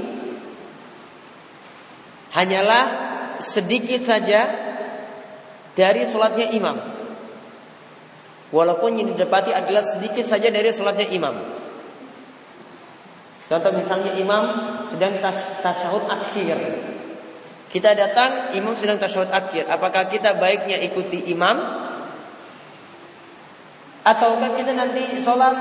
hanyalah 2.37 3.00
sedikit 3.43 4.01
saja 4.05 4.49
dari 5.75 6.07
sholatnya 6.07 6.53
imam. 6.53 6.77
Walaupun 8.51 8.99
yang 8.99 9.09
didapati 9.15 9.55
adalah 9.55 9.83
sedikit 9.83 10.27
saja 10.27 10.51
dari 10.51 10.71
sholatnya 10.75 11.07
imam. 11.11 11.37
Contoh 13.51 13.73
misalnya 13.75 14.15
imam 14.15 14.43
sedang 14.87 15.19
tas 15.19 15.59
tasyahud 15.59 16.07
akhir. 16.07 16.59
Kita 17.71 17.95
datang, 17.95 18.55
imam 18.55 18.75
sedang 18.75 18.99
tasyahud 18.99 19.31
akhir. 19.31 19.67
Apakah 19.67 20.07
kita 20.11 20.39
baiknya 20.39 20.79
ikuti 20.83 21.31
imam? 21.31 21.59
Ataukah 24.07 24.55
kita 24.55 24.75
nanti 24.75 25.19
sholat 25.23 25.55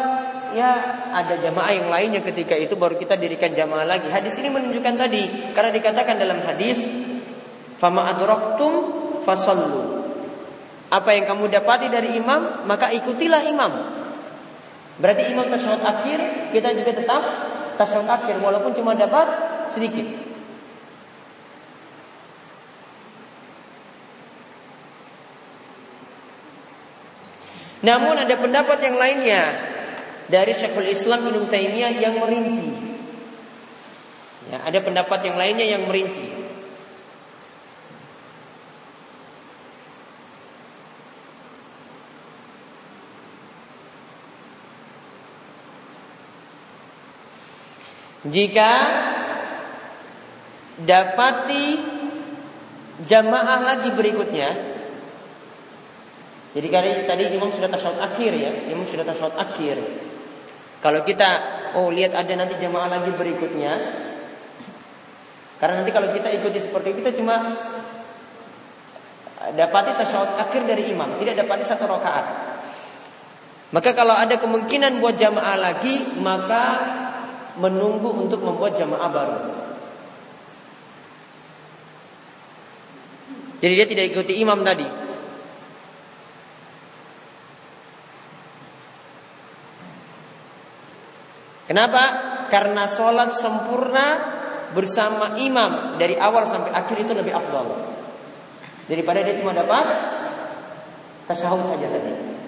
ya 0.54 0.70
ada 1.14 1.38
jamaah 1.38 1.74
yang 1.76 1.90
lainnya 1.90 2.22
ketika 2.26 2.58
itu 2.58 2.74
baru 2.74 2.98
kita 2.98 3.18
dirikan 3.18 3.54
jamaah 3.54 3.86
lagi. 3.86 4.10
Hadis 4.10 4.38
ini 4.42 4.50
menunjukkan 4.50 4.96
tadi 4.98 5.54
karena 5.54 5.70
dikatakan 5.74 6.16
dalam 6.18 6.42
hadis 6.42 6.86
fama 7.80 8.12
adraktum 8.12 8.74
fasallu 9.24 10.00
apa 10.90 11.14
yang 11.14 11.30
kamu 11.30 11.54
dapati 11.54 11.86
dari 11.88 12.18
imam, 12.18 12.66
maka 12.66 12.90
ikutilah 12.90 13.46
imam. 13.46 13.72
Berarti 14.98 15.30
imam 15.30 15.46
tasyahud 15.46 15.86
akhir, 15.86 16.50
kita 16.50 16.74
juga 16.74 16.92
tetap 16.98 17.22
tasyahud 17.78 18.10
akhir 18.10 18.42
walaupun 18.42 18.74
cuma 18.74 18.98
dapat 18.98 19.30
sedikit. 19.78 20.10
Namun 27.80 28.20
ada 28.20 28.36
pendapat 28.36 28.82
yang 28.84 28.98
lainnya 29.00 29.44
dari 30.28 30.52
Syekhul 30.52 30.90
Islam 30.90 31.32
Ibnu 31.32 31.48
Taimiyah 31.48 31.96
yang 31.96 32.20
merinci. 32.20 32.68
Ya, 34.52 34.66
ada 34.66 34.84
pendapat 34.84 35.22
yang 35.24 35.38
lainnya 35.40 35.64
yang 35.64 35.88
merinci. 35.88 36.39
Jika 48.30 48.72
dapati 50.86 51.66
jamaah 53.04 53.60
lagi 53.64 53.90
berikutnya 53.92 54.50
Jadi 56.50 56.68
kali 56.68 56.90
tadi 57.06 57.24
imam 57.36 57.52
sudah 57.54 57.70
tasyahud 57.70 58.00
akhir 58.00 58.32
ya 58.34 58.52
Imam 58.74 58.86
sudah 58.88 59.06
tasyahud 59.06 59.36
akhir. 59.38 59.78
Kalau 60.80 61.02
kita 61.04 61.30
Oh 61.78 61.94
lihat 61.94 62.18
ada 62.18 62.34
nanti 62.34 62.58
jamaah 62.58 62.90
lagi 62.90 63.12
berikutnya 63.14 63.74
Karena 65.62 65.84
nanti 65.84 65.92
kalau 65.94 66.10
kita 66.14 66.34
ikuti 66.34 66.58
seperti 66.58 66.94
itu 66.94 66.98
Kita 67.06 67.12
cuma 67.18 67.36
Dapati 69.50 69.92
tasyahud 69.96 70.38
akhir 70.38 70.70
dari 70.70 70.90
imam 70.92 71.18
Tidak 71.18 71.34
dapati 71.34 71.64
satu 71.64 71.86
rakaat. 71.88 72.26
Maka 73.70 73.94
kalau 73.94 74.18
ada 74.18 74.36
kemungkinan 74.42 74.98
buat 74.98 75.14
jamaah 75.16 75.56
lagi 75.62 76.18
Maka 76.18 76.64
menunggu 77.60 78.10
untuk 78.16 78.40
membuat 78.42 78.80
jamaah 78.80 79.10
baru. 79.12 79.40
Jadi 83.60 83.74
dia 83.76 83.88
tidak 83.88 84.06
ikuti 84.16 84.40
imam 84.40 84.64
tadi. 84.64 84.88
Kenapa? 91.68 92.04
Karena 92.50 92.90
sholat 92.90 93.36
sempurna 93.38 94.08
bersama 94.74 95.38
imam 95.38 96.02
dari 96.02 96.18
awal 96.18 96.48
sampai 96.48 96.74
akhir 96.74 96.98
itu 97.06 97.14
lebih 97.14 97.36
afdal. 97.36 97.94
Daripada 98.90 99.22
dia 99.22 99.38
cuma 99.38 99.54
dapat 99.54 99.86
tasyahud 101.30 101.70
saja 101.70 101.94
tadi. 101.94 102.39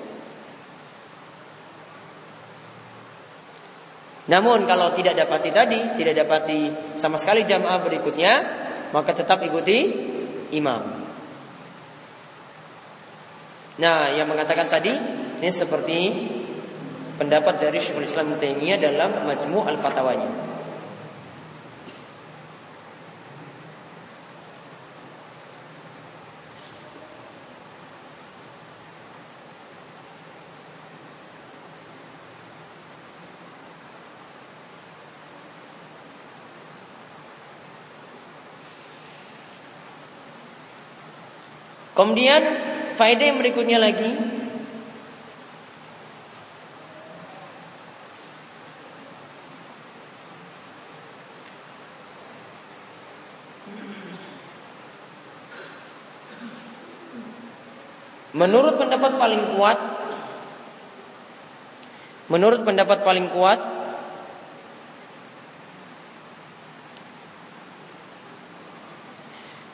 Namun 4.30 4.70
kalau 4.70 4.94
tidak 4.94 5.18
dapati 5.18 5.50
tadi, 5.50 5.98
tidak 5.98 6.26
dapati 6.26 6.94
sama 6.94 7.18
sekali 7.18 7.42
jamaah 7.42 7.82
berikutnya, 7.82 8.34
maka 8.94 9.18
tetap 9.18 9.42
ikuti 9.42 9.78
imam. 10.54 11.02
Nah, 13.82 14.14
yang 14.14 14.30
mengatakan 14.30 14.68
tadi 14.70 14.94
ini 15.42 15.50
seperti 15.50 15.98
pendapat 17.18 17.58
dari 17.58 17.82
Syekhul 17.82 18.06
Islam 18.06 18.38
Taimiyah 18.38 18.78
dalam 18.78 19.26
Majmu' 19.26 19.66
al-Fatawanya. 19.66 20.51
Kemudian 42.02 42.42
faedah 42.98 43.26
yang 43.30 43.38
berikutnya 43.38 43.78
lagi. 43.78 44.10
Menurut 58.34 58.82
pendapat 58.82 59.22
paling 59.22 59.54
kuat 59.54 59.78
Menurut 62.26 62.66
pendapat 62.66 63.06
paling 63.06 63.30
kuat 63.30 63.60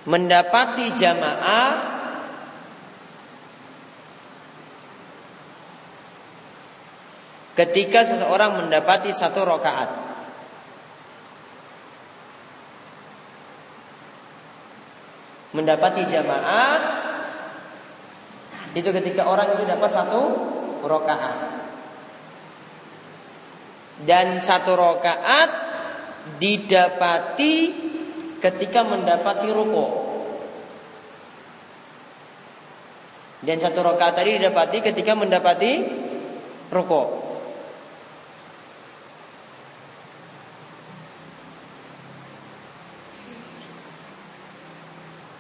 Mendapati 0.04 0.92
jamaah 0.92 1.97
ketika 7.58 8.06
seseorang 8.06 8.62
mendapati 8.62 9.10
satu 9.10 9.42
rokaat. 9.42 10.08
mendapati 15.58 16.06
jamaah 16.06 16.78
itu 18.78 18.90
ketika 18.94 19.26
orang 19.26 19.58
itu 19.58 19.66
dapat 19.66 19.90
satu 19.90 20.22
rokaat 20.86 21.38
dan 24.06 24.38
satu 24.38 24.78
rokaat 24.78 25.50
didapati 26.38 27.54
ketika 28.38 28.86
mendapati 28.86 29.50
ruko 29.50 29.88
dan 33.42 33.58
satu 33.58 33.82
rokaat 33.82 34.14
tadi 34.14 34.38
didapati 34.38 34.78
ketika 34.86 35.18
mendapati 35.18 35.72
ruko 36.70 37.27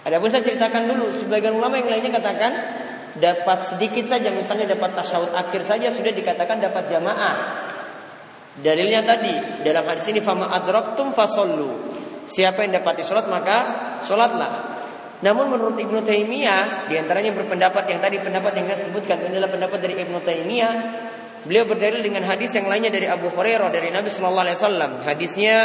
Adapun 0.07 0.31
saya 0.31 0.39
ceritakan 0.39 0.87
dulu, 0.87 1.11
sebagian 1.11 1.51
ulama 1.51 1.75
yang 1.75 1.91
lainnya 1.91 2.15
katakan 2.15 2.51
dapat 3.19 3.59
sedikit 3.75 4.07
saja, 4.07 4.31
misalnya 4.31 4.71
dapat 4.71 4.95
tasyahud 4.95 5.35
akhir 5.35 5.67
saja 5.67 5.91
sudah 5.91 6.15
dikatakan 6.15 6.63
dapat 6.63 6.87
jamaah. 6.87 7.35
Dalilnya 8.57 9.03
tadi 9.03 9.61
dalam 9.67 9.83
hadis 9.83 10.07
ini 10.07 10.23
fama 10.23 10.47
adraktum 10.47 11.11
fasollu. 11.11 11.91
Siapa 12.23 12.63
yang 12.63 12.79
dapati 12.79 13.03
sholat 13.03 13.27
maka 13.27 13.57
sholatlah. 13.99 14.79
Namun 15.17 15.49
menurut 15.51 15.75
Ibnu 15.75 15.99
Taimiyah, 16.05 16.87
di 16.87 16.95
antaranya 16.95 17.35
berpendapat 17.35 17.89
yang 17.89 17.99
tadi 17.99 18.21
pendapat 18.21 18.53
yang 18.57 18.65
saya 18.71 18.87
sebutkan 18.87 19.17
ini 19.27 19.37
adalah 19.37 19.51
pendapat 19.51 19.79
dari 19.83 19.95
Ibnu 20.07 20.17
Taimiyah. 20.23 20.73
Beliau 21.43 21.67
berdalil 21.67 21.99
dengan 21.99 22.23
hadis 22.27 22.55
yang 22.55 22.67
lainnya 22.69 22.91
dari 22.91 23.07
Abu 23.11 23.27
Hurairah 23.31 23.71
dari 23.71 23.91
Nabi 23.91 24.07
Shallallahu 24.07 24.45
Alaihi 24.45 24.57
Wasallam. 24.57 24.91
Hadisnya 25.03 25.55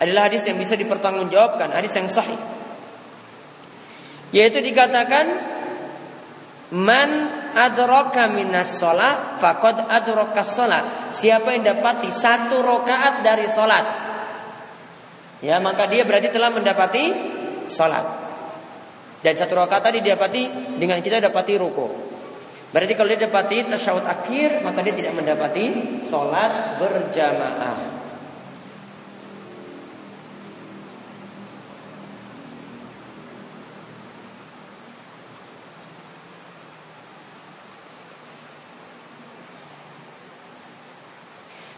adalah 0.00 0.32
hadis 0.32 0.48
yang 0.48 0.56
bisa 0.56 0.80
dipertanggungjawabkan, 0.80 1.76
hadis 1.76 1.92
yang 1.92 2.08
sahih. 2.08 2.40
Yaitu 4.32 4.64
dikatakan 4.64 5.26
man 6.72 7.10
adraka 7.52 8.32
minas 8.32 8.80
sholat 8.80 9.36
faqad 9.44 9.84
adraka 9.84 10.40
sholat. 10.40 11.12
Siapa 11.12 11.52
yang 11.52 11.68
dapati 11.68 12.08
satu 12.08 12.64
rokaat 12.64 13.20
dari 13.20 13.44
sholat, 13.44 13.84
ya 15.44 15.60
maka 15.60 15.84
dia 15.84 16.08
berarti 16.08 16.32
telah 16.32 16.48
mendapati 16.48 17.04
sholat. 17.68 18.06
Dan 19.20 19.36
satu 19.36 19.52
rokaat 19.52 19.84
tadi 19.84 20.00
didapati 20.00 20.74
dengan 20.80 20.96
kita 21.04 21.20
dapati 21.20 21.60
ruko. 21.60 22.08
Berarti 22.72 22.96
kalau 22.96 23.12
dia 23.12 23.20
dapati 23.28 23.68
tasyahud 23.68 24.08
akhir 24.08 24.64
maka 24.64 24.80
dia 24.80 24.96
tidak 24.96 25.12
mendapati 25.12 26.00
sholat 26.08 26.80
berjamaah. 26.80 27.99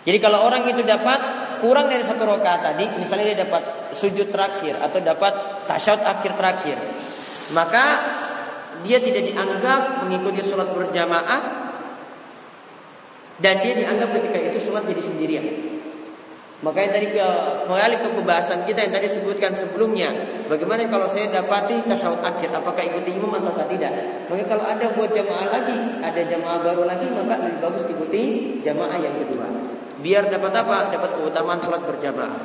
Jadi 0.02 0.18
kalau 0.18 0.42
orang 0.42 0.66
itu 0.66 0.82
dapat 0.82 1.20
kurang 1.62 1.86
dari 1.86 2.02
satu 2.02 2.26
rakaat 2.26 2.74
tadi, 2.74 2.90
misalnya 2.98 3.34
dia 3.34 3.38
dapat 3.46 3.94
sujud 3.94 4.34
terakhir 4.34 4.82
atau 4.82 4.98
dapat 4.98 5.62
tasyahud 5.70 6.02
akhir 6.02 6.34
terakhir, 6.34 6.76
maka 7.54 8.02
dia 8.82 8.98
tidak 8.98 9.30
dianggap 9.30 10.02
mengikuti 10.02 10.42
sholat 10.42 10.74
berjamaah 10.74 11.40
dan 13.38 13.54
dia 13.62 13.78
dianggap 13.78 14.10
ketika 14.18 14.38
itu 14.42 14.58
sholat 14.58 14.90
jadi 14.90 15.02
sendirian. 15.06 15.46
Makanya 16.62 16.94
tadi 16.94 17.10
ke, 17.10 17.26
mengalih 17.66 17.98
ke 17.98 18.06
pembahasan 18.06 18.62
kita 18.62 18.86
yang 18.86 18.94
tadi 18.94 19.10
sebutkan 19.10 19.50
sebelumnya, 19.50 20.14
bagaimana 20.46 20.86
kalau 20.86 21.10
saya 21.10 21.26
dapati 21.26 21.82
tasyahud 21.90 22.22
akhir, 22.22 22.54
apakah 22.54 22.86
ikuti 22.86 23.18
imam 23.18 23.34
atau 23.34 23.66
tidak? 23.66 23.90
Maka 24.30 24.46
kalau 24.46 24.62
ada 24.62 24.86
buat 24.94 25.10
jamaah 25.10 25.50
lagi, 25.50 25.74
ada 25.98 26.22
jamaah 26.22 26.62
baru 26.62 26.86
lagi, 26.86 27.10
maka 27.10 27.34
lebih 27.42 27.58
bagus 27.66 27.82
ikuti 27.90 28.22
jamaah 28.62 28.94
yang 28.94 29.14
kedua. 29.26 29.46
Biar 30.02 30.26
dapat 30.26 30.52
apa? 30.58 30.90
Dapat 30.90 31.10
keutamaan 31.14 31.62
sholat 31.62 31.86
berjamaah. 31.86 32.42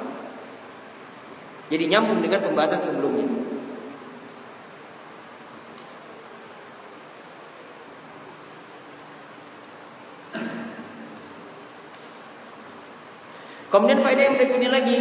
Jadi 1.67 1.83
nyambung 1.89 2.21
dengan 2.21 2.45
pembahasan 2.45 2.85
sebelumnya. 2.85 3.27
Kemudian 13.67 13.99
faedah 13.99 14.23
yang 14.31 14.35
berikutnya 14.39 14.71
lagi 14.71 14.97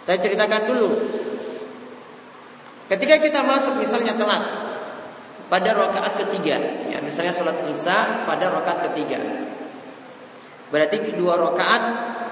Saya 0.00 0.18
ceritakan 0.24 0.72
dulu 0.72 0.88
Ketika 2.88 3.20
kita 3.20 3.44
masuk 3.44 3.76
misalnya 3.76 4.16
telat 4.16 4.61
pada 5.52 5.76
rakaat 5.76 6.16
ketiga. 6.24 6.56
Ya, 6.88 7.04
misalnya 7.04 7.36
sholat 7.36 7.68
isya 7.68 8.24
pada 8.24 8.48
rakaat 8.48 8.88
ketiga. 8.88 9.20
Berarti 10.72 11.12
dua 11.12 11.36
rakaat 11.36 11.82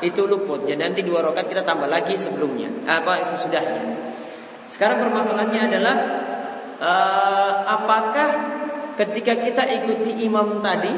itu 0.00 0.24
luput. 0.24 0.64
Jadi 0.64 0.80
nanti 0.80 1.04
dua 1.04 1.20
rakaat 1.28 1.52
kita 1.52 1.60
tambah 1.60 1.84
lagi 1.84 2.16
sebelumnya. 2.16 2.72
Apa 2.88 3.28
sesudahnya. 3.28 4.08
Sekarang 4.72 5.04
permasalahannya 5.04 5.60
adalah 5.68 5.96
uh, 6.80 7.52
apakah 7.68 8.28
ketika 8.96 9.36
kita 9.36 9.68
ikuti 9.84 10.24
imam 10.24 10.64
tadi 10.64 10.92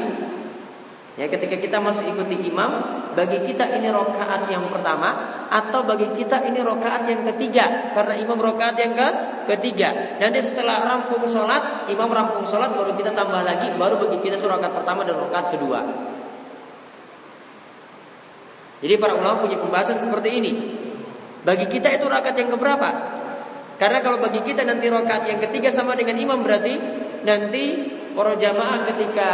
Ya, 1.13 1.29
ketika 1.29 1.61
kita 1.61 1.77
masuk 1.77 2.09
ikuti 2.09 2.49
imam, 2.49 2.81
bagi 3.13 3.37
kita 3.45 3.69
ini 3.77 3.93
rokaat 3.93 4.49
yang 4.49 4.65
pertama 4.73 5.45
atau 5.45 5.85
bagi 5.85 6.09
kita 6.17 6.41
ini 6.49 6.57
rokaat 6.65 7.05
yang 7.05 7.21
ketiga 7.29 7.93
karena 7.93 8.17
imam 8.17 8.33
rokaat 8.33 8.73
yang 8.81 8.97
ke 8.97 9.07
ketiga. 9.53 10.17
Nanti 10.17 10.41
setelah 10.41 10.81
rampung 10.81 11.21
sholat, 11.29 11.85
imam 11.85 12.09
rampung 12.09 12.49
sholat 12.49 12.73
baru 12.73 12.97
kita 12.97 13.13
tambah 13.13 13.45
lagi, 13.45 13.69
baru 13.77 14.01
bagi 14.01 14.25
kita 14.25 14.41
itu 14.41 14.47
rokaat 14.49 14.73
pertama 14.73 15.05
dan 15.05 15.21
rokaat 15.21 15.53
kedua. 15.53 15.79
Jadi 18.81 18.93
para 18.97 19.13
ulama 19.13 19.37
punya 19.37 19.61
pembahasan 19.61 20.01
seperti 20.01 20.29
ini. 20.33 20.51
Bagi 21.45 21.69
kita 21.69 21.93
itu 21.93 22.09
rokaat 22.09 22.33
yang 22.33 22.49
keberapa? 22.49 22.89
Karena 23.77 24.01
kalau 24.01 24.17
bagi 24.17 24.41
kita 24.41 24.65
nanti 24.65 24.89
rokaat 24.89 25.29
yang 25.29 25.37
ketiga 25.37 25.69
sama 25.69 25.93
dengan 25.93 26.17
imam 26.17 26.41
berarti 26.41 26.73
nanti 27.21 27.63
para 28.17 28.33
jamaah 28.33 28.89
ketika 28.89 29.29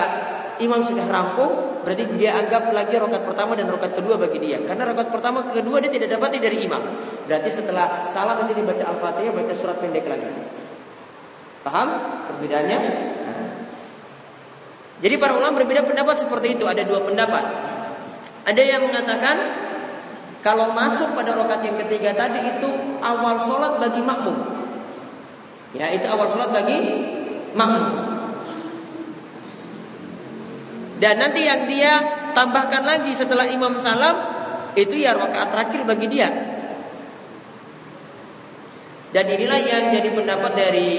imam 0.60 0.84
sudah 0.84 1.08
rampung, 1.08 1.52
berarti 1.84 2.04
dia 2.20 2.36
anggap 2.36 2.72
lagi 2.76 2.96
rokat 3.00 3.24
pertama 3.24 3.56
dan 3.56 3.72
rokat 3.72 3.96
kedua 3.96 4.20
bagi 4.20 4.40
dia. 4.40 4.60
Karena 4.64 4.90
rokat 4.90 5.12
pertama 5.14 5.48
ke 5.48 5.64
kedua 5.64 5.80
dia 5.80 5.92
tidak 5.92 6.20
dapat 6.20 6.40
dari 6.40 6.64
imam. 6.64 6.84
Berarti 7.26 7.50
setelah 7.52 8.08
salam 8.10 8.44
nanti 8.44 8.58
dibaca 8.58 8.84
Al-Fatihah, 8.84 9.32
baca 9.32 9.54
surat 9.56 9.78
pendek 9.80 10.06
lagi. 10.08 10.30
Paham 11.64 11.90
perbedaannya? 12.32 12.80
Jadi 15.00 15.16
para 15.16 15.32
ulama 15.36 15.64
berbeda 15.64 15.88
pendapat 15.88 16.20
seperti 16.20 16.60
itu. 16.60 16.68
Ada 16.68 16.84
dua 16.84 17.04
pendapat. 17.08 17.46
Ada 18.44 18.62
yang 18.64 18.82
mengatakan 18.88 19.38
kalau 20.40 20.72
masuk 20.72 21.16
pada 21.16 21.36
rokat 21.36 21.68
yang 21.68 21.76
ketiga 21.84 22.16
tadi 22.16 22.40
itu 22.40 22.70
awal 23.04 23.40
sholat 23.44 23.80
bagi 23.80 24.02
makmum. 24.04 24.38
Ya 25.76 25.92
itu 25.92 26.08
awal 26.08 26.28
sholat 26.32 26.52
bagi 26.52 26.80
makmum. 27.54 28.09
Dan 31.00 31.16
nanti 31.16 31.48
yang 31.48 31.64
dia 31.66 31.94
tambahkan 32.36 32.84
lagi 32.84 33.16
setelah 33.16 33.48
imam 33.48 33.80
salam 33.80 34.16
itu 34.76 35.00
ya 35.00 35.16
rakaat 35.16 35.50
terakhir 35.50 35.82
bagi 35.88 36.08
dia. 36.12 36.30
Dan 39.10 39.26
inilah 39.26 39.60
yang 39.64 39.84
jadi 39.90 40.14
pendapat 40.14 40.52
dari 40.54 40.90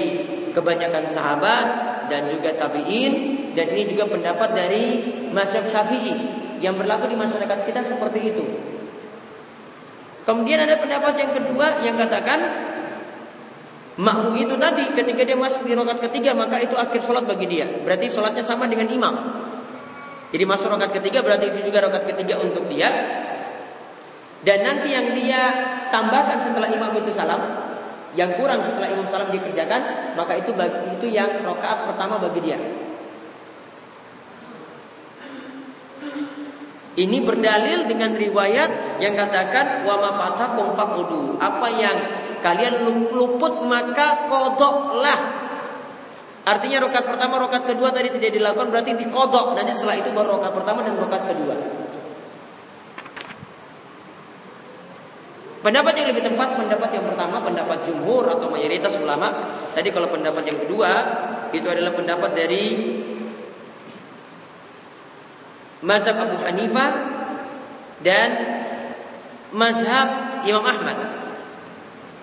kebanyakan 0.51 1.07
sahabat 1.07 1.65
dan 2.11 2.27
juga 2.27 2.51
tabi'in 2.59 3.13
dan 3.55 3.71
ini 3.71 3.95
juga 3.95 4.11
pendapat 4.11 4.49
dari 4.51 4.85
mazhab 5.31 5.63
Syafi'i 5.63 6.11
yang 6.59 6.75
berlaku 6.75 7.07
di 7.07 7.15
masyarakat 7.15 7.59
kita 7.63 7.79
seperti 7.79 8.19
itu. 8.35 8.45
Kemudian 10.27 10.61
ada 10.61 10.77
pendapat 10.77 11.17
yang 11.17 11.31
kedua 11.33 11.81
yang 11.81 11.95
katakan 11.97 12.39
makmum 13.97 14.37
itu 14.37 14.53
tadi 14.59 14.91
ketika 14.93 15.21
dia 15.25 15.37
masuk 15.39 15.65
di 15.65 15.73
rakaat 15.73 15.97
ketiga 15.97 16.37
maka 16.37 16.61
itu 16.61 16.75
akhir 16.77 17.01
sholat 17.01 17.25
bagi 17.25 17.47
dia. 17.47 17.65
Berarti 17.81 18.11
sholatnya 18.11 18.43
sama 18.45 18.67
dengan 18.67 18.91
imam. 18.91 19.15
Jadi 20.31 20.43
masuk 20.47 20.71
rokat 20.71 20.95
ketiga 20.95 21.19
berarti 21.19 21.51
itu 21.51 21.59
juga 21.67 21.83
rokat 21.83 22.07
ketiga 22.07 22.39
untuk 22.39 22.71
dia. 22.71 22.87
Dan 24.41 24.63
nanti 24.65 24.89
yang 24.89 25.11
dia 25.13 25.41
tambahkan 25.91 26.41
setelah 26.41 26.71
imam 26.71 26.95
itu 26.97 27.11
salam, 27.13 27.39
yang 28.17 28.33
kurang 28.39 28.63
setelah 28.63 28.89
imam 28.89 29.05
salam 29.05 29.29
dikerjakan, 29.29 30.15
maka 30.17 30.39
itu 30.39 30.55
bagi, 30.55 30.97
itu 30.97 31.07
yang 31.11 31.45
rokaat 31.45 31.85
pertama 31.91 32.17
bagi 32.17 32.41
dia. 32.41 32.57
Ini 36.91 37.17
berdalil 37.23 37.87
dengan 37.87 38.11
riwayat 38.19 38.99
yang 38.99 39.15
katakan 39.15 39.87
wa 39.87 39.95
mafatakum 39.99 40.75
faqudu. 40.75 41.39
Apa 41.39 41.67
yang 41.71 41.97
kalian 42.43 42.83
luput 43.15 43.63
maka 43.63 44.27
kodoklah 44.27 45.40
Artinya 46.51 46.83
rokat 46.83 47.07
pertama, 47.07 47.39
rokat 47.39 47.63
kedua 47.63 47.95
tadi 47.95 48.11
tidak 48.11 48.35
dilakukan 48.35 48.67
berarti 48.75 48.91
dikodok. 48.99 49.55
Nanti 49.55 49.71
setelah 49.71 50.03
itu 50.03 50.11
baru 50.11 50.35
rokat 50.35 50.51
pertama 50.51 50.83
dan 50.83 50.99
rokat 50.99 51.23
kedua. 51.31 51.55
Pendapat 55.61 55.93
yang 55.93 56.07
lebih 56.09 56.25
tepat 56.25 56.57
pendapat 56.57 56.89
yang 56.89 57.05
pertama 57.05 57.37
pendapat 57.45 57.85
jumhur 57.85 58.25
atau 58.27 58.49
mayoritas 58.49 58.97
ulama. 58.97 59.45
Tadi 59.71 59.93
kalau 59.93 60.09
pendapat 60.09 60.43
yang 60.43 60.59
kedua 60.65 60.91
itu 61.53 61.67
adalah 61.69 61.93
pendapat 61.93 62.31
dari 62.33 62.65
mazhab 65.85 66.17
Abu 66.17 66.35
Hanifah 66.41 66.91
dan 68.01 68.29
mazhab 69.53 70.41
Imam 70.49 70.65
Ahmad. 70.65 71.20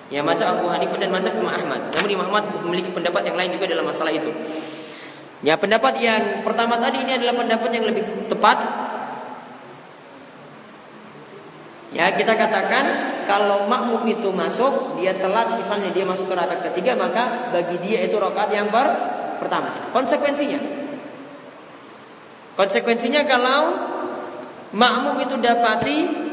Ya 0.09 0.25
mazhab 0.25 0.57
Abu 0.57 0.73
Hanifah 0.73 0.97
dan 0.97 1.13
mazhab 1.13 1.37
Imam 1.37 1.53
Ahmad. 1.53 1.93
Namun 1.93 2.09
Imam 2.09 2.27
Ahmad 2.33 2.45
memiliki 2.65 2.89
pendapat 2.93 3.29
yang 3.29 3.37
lain 3.37 3.51
juga 3.53 3.69
dalam 3.69 3.85
masalah 3.85 4.13
itu. 4.13 4.33
Ya 5.45 5.55
pendapat 5.61 6.01
yang 6.01 6.43
pertama 6.43 6.81
tadi 6.81 7.05
ini 7.05 7.15
adalah 7.15 7.37
pendapat 7.37 7.71
yang 7.71 7.85
lebih 7.87 8.05
tepat 8.27 8.59
Ya 11.89 12.13
kita 12.13 12.37
katakan 12.37 12.85
kalau 13.25 13.65
makmum 13.65 14.05
itu 14.13 14.29
masuk 14.29 15.01
dia 15.01 15.17
telat 15.17 15.57
misalnya 15.57 15.89
dia 15.89 16.05
masuk 16.05 16.29
ke 16.29 16.37
rakaat 16.37 16.61
ketiga 16.73 16.93
maka 16.93 17.49
bagi 17.49 17.81
dia 17.81 18.05
itu 18.05 18.21
rakaat 18.21 18.53
yang 18.53 18.69
ber 18.69 18.87
pertama. 19.41 19.89
Konsekuensinya 19.97 20.61
Konsekuensinya 22.61 23.25
kalau 23.25 23.61
makmum 24.77 25.17
itu 25.25 25.41
dapati 25.41 26.28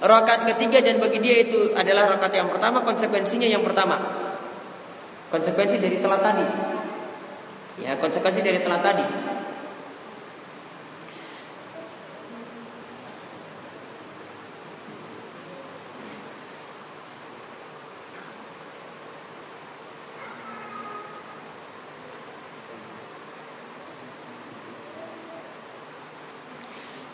rakaat 0.00 0.48
ketiga 0.56 0.80
dan 0.80 0.96
bagi 0.96 1.20
dia 1.20 1.44
itu 1.44 1.76
adalah 1.76 2.16
rakaat 2.16 2.32
yang 2.32 2.48
pertama 2.48 2.80
konsekuensinya 2.80 3.48
yang 3.48 3.60
pertama. 3.60 4.00
Konsekuensi 5.30 5.78
dari 5.78 6.02
telat 6.02 6.20
tadi. 6.24 6.46
Ya, 7.84 7.94
konsekuensi 8.00 8.40
dari 8.42 8.58
telat 8.64 8.82
tadi. 8.82 9.06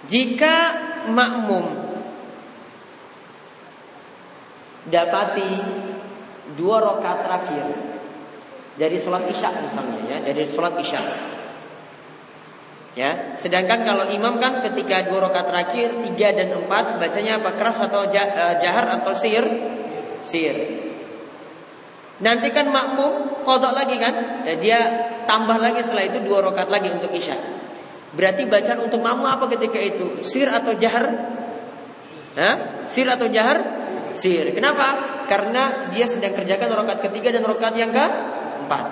Jika 0.07 0.57
makmum 1.11 1.86
dapati 4.89 5.53
dua 6.55 6.83
rakaat 6.83 7.19
terakhir. 7.27 7.65
Dari 8.77 8.97
sholat 9.01 9.25
isya 9.29 9.51
misalnya 9.61 9.99
ya. 10.05 10.19
Dari 10.21 10.45
sholat 10.45 10.75
isya. 10.81 11.01
Ya. 12.97 13.37
Sedangkan 13.37 13.85
kalau 13.85 14.09
imam 14.09 14.41
kan 14.41 14.65
ketika 14.65 15.05
dua 15.09 15.29
rakaat 15.29 15.47
terakhir 15.53 15.89
tiga 16.11 16.33
dan 16.33 16.55
empat 16.55 17.01
bacanya 17.01 17.41
apa? 17.41 17.57
Keras 17.57 17.79
atau 17.85 18.09
eh, 18.09 18.55
jahar 18.63 19.01
atau 19.01 19.13
sir 19.13 19.45
sir 20.27 20.77
nanti 22.21 22.49
kan 22.49 22.73
makmum 22.73 23.45
kodok 23.45 23.73
lagi 23.77 24.01
kan? 24.01 24.45
Ya, 24.49 24.55
dia 24.57 24.79
tambah 25.29 25.61
lagi 25.61 25.85
setelah 25.85 26.09
itu 26.09 26.25
dua 26.25 26.41
rakaat 26.49 26.73
lagi 26.73 26.89
untuk 26.89 27.13
isya. 27.13 27.37
Berarti 28.17 28.49
bacaan 28.49 28.81
untuk 28.89 29.05
makmum 29.05 29.29
apa 29.29 29.45
ketika 29.53 29.77
itu? 29.77 30.25
Sir 30.25 30.49
atau 30.49 30.73
jahar? 30.73 31.05
Hah? 32.37 32.57
Sir 32.89 33.05
atau 33.09 33.29
jahar? 33.29 33.61
Sir. 34.17 34.51
Kenapa? 34.57 35.21
Karena 35.29 35.93
dia 35.93 36.09
sedang 36.09 36.33
kerjakan 36.33 36.73
rokat 36.73 37.05
ketiga 37.05 37.31
dan 37.31 37.45
rokat 37.45 37.77
yang 37.77 37.93
keempat. 37.93 38.87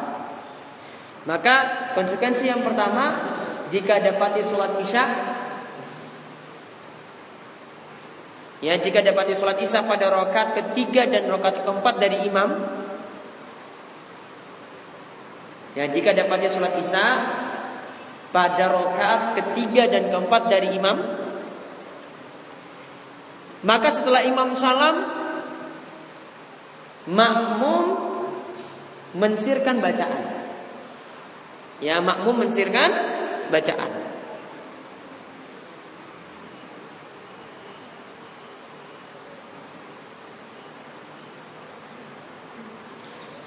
Maka 1.24 1.54
konsekuensi 1.96 2.44
yang 2.44 2.60
pertama, 2.60 3.32
jika 3.72 3.96
dapati 3.96 4.44
sholat 4.44 4.76
isya, 4.84 5.04
ya 8.60 8.76
jika 8.76 9.00
dapati 9.00 9.32
sholat 9.32 9.56
isya 9.56 9.88
pada 9.88 10.12
rokat 10.12 10.52
ketiga 10.52 11.08
dan 11.08 11.32
rokat 11.32 11.64
keempat 11.64 11.94
dari 11.96 12.28
imam, 12.28 12.48
ya 15.72 15.88
jika 15.88 16.12
dapati 16.12 16.46
sholat 16.52 16.76
isya 16.76 17.06
pada 18.34 18.66
rokaat 18.66 19.38
ketiga 19.38 19.86
dan 19.86 20.10
keempat 20.10 20.50
dari 20.50 20.74
imam. 20.74 21.13
Maka 23.64 23.88
setelah 23.88 24.20
imam 24.28 24.52
salam, 24.52 25.08
makmum 27.08 27.84
mensirkan 29.16 29.80
bacaan. 29.80 30.24
Ya, 31.80 31.96
makmum 32.04 32.44
mensirkan 32.44 32.92
bacaan. 33.48 33.92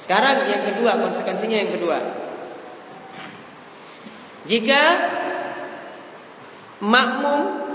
Sekarang 0.01 0.47
yang 0.49 0.63
kedua, 0.71 0.97
konsekuensinya 1.03 1.57
yang 1.61 1.71
kedua. 1.77 1.99
Jika 4.47 4.81
makmum 6.79 7.66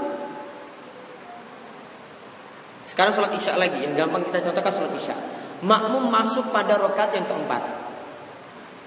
sekarang 2.92 3.08
sholat 3.16 3.32
isya 3.40 3.56
lagi 3.56 3.80
yang 3.80 3.96
gampang 3.96 4.20
kita 4.28 4.52
contohkan 4.52 4.76
sholat 4.76 4.92
isya. 5.00 5.16
Makmum 5.64 6.12
masuk 6.12 6.52
pada 6.52 6.76
rokat 6.76 7.16
yang 7.16 7.24
keempat. 7.24 7.62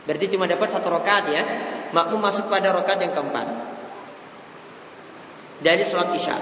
Berarti 0.05 0.25
cuma 0.29 0.45
dapat 0.45 0.69
satu 0.69 0.93
rokat 0.93 1.33
ya. 1.33 1.41
Makmum 1.89 2.21
masuk 2.21 2.45
pada 2.45 2.69
rokat 2.69 3.01
yang 3.01 3.17
keempat 3.17 3.49
dari 5.65 5.81
sholat 5.81 6.13
isya. 6.13 6.37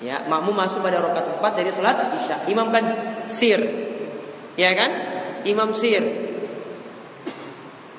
Ya, 0.00 0.24
makmum 0.24 0.56
masuk 0.56 0.80
pada 0.80 1.04
rokat 1.04 1.28
keempat 1.28 1.52
dari 1.60 1.68
sholat 1.68 2.16
isya. 2.16 2.48
Imam 2.48 2.72
kan 2.72 2.84
sir, 3.28 3.60
ya 4.56 4.72
kan? 4.72 4.90
Imam 5.44 5.76
sir. 5.76 6.00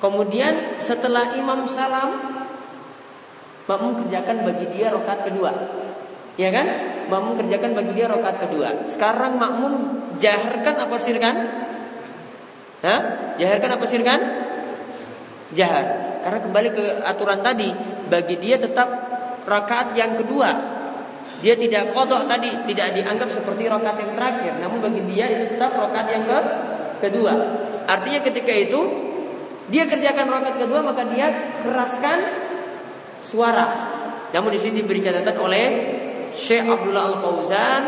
Kemudian 0.02 0.82
setelah 0.82 1.38
imam 1.38 1.70
salam 1.70 2.36
Makmum 3.66 4.06
kerjakan 4.06 4.46
bagi 4.46 4.66
dia 4.78 4.94
rokat 4.94 5.26
kedua 5.26 5.50
Ya 6.36 6.52
kan? 6.52 6.66
Makmum 7.08 7.40
kerjakan 7.40 7.72
bagi 7.72 7.92
dia 7.96 8.06
rokat 8.12 8.44
kedua 8.44 8.84
Sekarang 8.84 9.40
makmum 9.40 9.72
jaharkan 10.20 10.74
apa 10.76 10.96
sirkan? 11.00 11.36
Hah? 12.84 13.00
Jaharkan 13.40 13.70
apa 13.80 13.84
sirkan? 13.88 14.20
Jahar 15.56 15.84
Karena 16.20 16.38
kembali 16.44 16.68
ke 16.76 16.84
aturan 17.08 17.40
tadi 17.40 17.72
Bagi 18.12 18.36
dia 18.36 18.60
tetap 18.60 18.88
rokat 19.48 19.96
yang 19.96 20.18
kedua 20.18 20.76
dia 21.36 21.52
tidak 21.52 21.92
kodok 21.92 22.24
tadi 22.24 22.64
Tidak 22.64 22.96
dianggap 22.96 23.28
seperti 23.28 23.68
rokat 23.68 24.00
yang 24.00 24.16
terakhir 24.16 24.56
Namun 24.56 24.80
bagi 24.80 25.04
dia 25.04 25.28
itu 25.28 25.56
tetap 25.56 25.76
rokat 25.76 26.08
yang 26.08 26.24
ke 26.24 26.38
kedua 27.04 27.32
Artinya 27.86 28.20
ketika 28.24 28.52
itu 28.56 28.80
dia 29.66 29.86
kerjakan 29.90 30.30
rakaat 30.30 30.62
kedua 30.62 30.80
maka 30.82 31.02
dia 31.10 31.58
keraskan 31.62 32.18
suara. 33.18 33.66
Namun 34.30 34.54
di 34.54 34.60
sini 34.62 34.82
diberi 34.82 35.02
catatan 35.02 35.36
oleh 35.42 35.66
Syekh 36.36 36.68
Abdullah 36.68 37.04
Al 37.10 37.16
Fauzan 37.24 37.82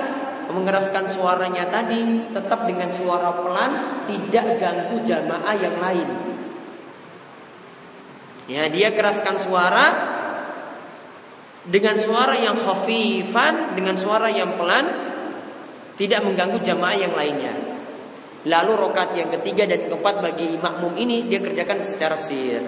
mengeraskan 0.48 1.12
suaranya 1.12 1.68
tadi 1.68 2.32
tetap 2.32 2.64
dengan 2.64 2.88
suara 2.96 3.36
pelan, 3.36 3.72
tidak 4.08 4.56
ganggu 4.56 4.96
jamaah 5.04 5.54
yang 5.60 5.76
lain. 5.76 6.08
Ya, 8.48 8.64
dia 8.72 8.96
keraskan 8.96 9.36
suara 9.36 9.86
dengan 11.68 12.00
suara 12.00 12.32
yang 12.32 12.56
khafifan, 12.56 13.76
dengan 13.76 14.00
suara 14.00 14.32
yang 14.32 14.56
pelan, 14.56 14.88
tidak 16.00 16.24
mengganggu 16.24 16.64
jamaah 16.64 16.96
yang 16.96 17.12
lainnya. 17.12 17.52
Lalu 18.48 18.72
rokat 18.72 19.12
yang 19.12 19.28
ketiga 19.28 19.68
dan 19.68 19.92
keempat 19.92 20.24
bagi 20.24 20.56
makmum 20.56 20.96
ini 20.96 21.28
dia 21.28 21.44
kerjakan 21.44 21.84
secara 21.84 22.16
sir. 22.16 22.64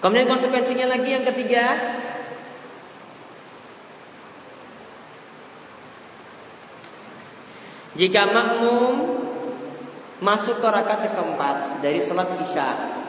Kemudian 0.00 0.32
konsekuensinya 0.32 0.88
lagi 0.88 1.12
yang 1.12 1.24
ketiga. 1.28 1.64
Jika 8.00 8.32
makmum 8.32 9.20
masuk 10.24 10.56
ke 10.56 10.68
rakaat 10.68 11.12
keempat 11.12 11.84
dari 11.84 12.00
sholat 12.00 12.28
isya 12.44 13.00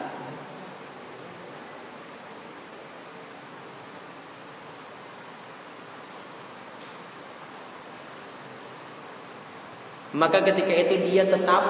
Maka 10.12 10.44
ketika 10.44 10.76
itu 10.76 11.08
dia 11.08 11.24
tetap 11.24 11.64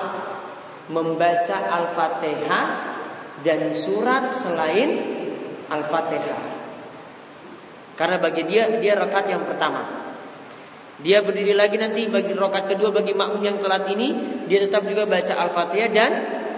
membaca 0.91 1.57
Al-Fatihah 1.63 2.92
dan 3.41 3.73
surat 3.73 4.37
selain 4.37 4.91
Al-Fatihah. 5.73 6.43
Karena 7.97 8.17
bagi 8.21 8.45
dia 8.45 8.77
dia 8.77 8.93
rakaat 8.93 9.33
yang 9.33 9.49
pertama. 9.49 10.05
Dia 11.01 11.25
berdiri 11.25 11.57
lagi 11.57 11.81
nanti 11.81 12.05
bagi 12.13 12.37
rakaat 12.37 12.77
kedua 12.77 12.93
bagi 12.93 13.17
makmum 13.17 13.41
yang 13.41 13.59
telat 13.59 13.89
ini 13.89 14.43
dia 14.45 14.61
tetap 14.69 14.85
juga 14.85 15.09
baca 15.09 15.33
Al-Fatihah 15.49 15.91
dan 15.91 16.11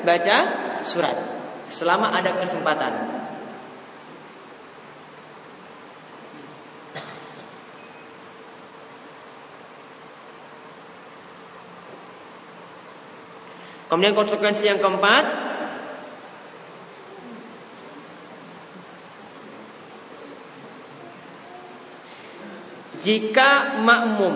baca 0.02 0.36
surat. 0.82 1.32
selama 1.64 2.12
ada 2.12 2.36
kesempatan. 2.36 2.92
Kemudian 13.88 14.12
konsekuensi 14.18 14.66
yang 14.66 14.82
keempat 14.82 15.43
Jika 23.04 23.76
makmum. 23.84 24.32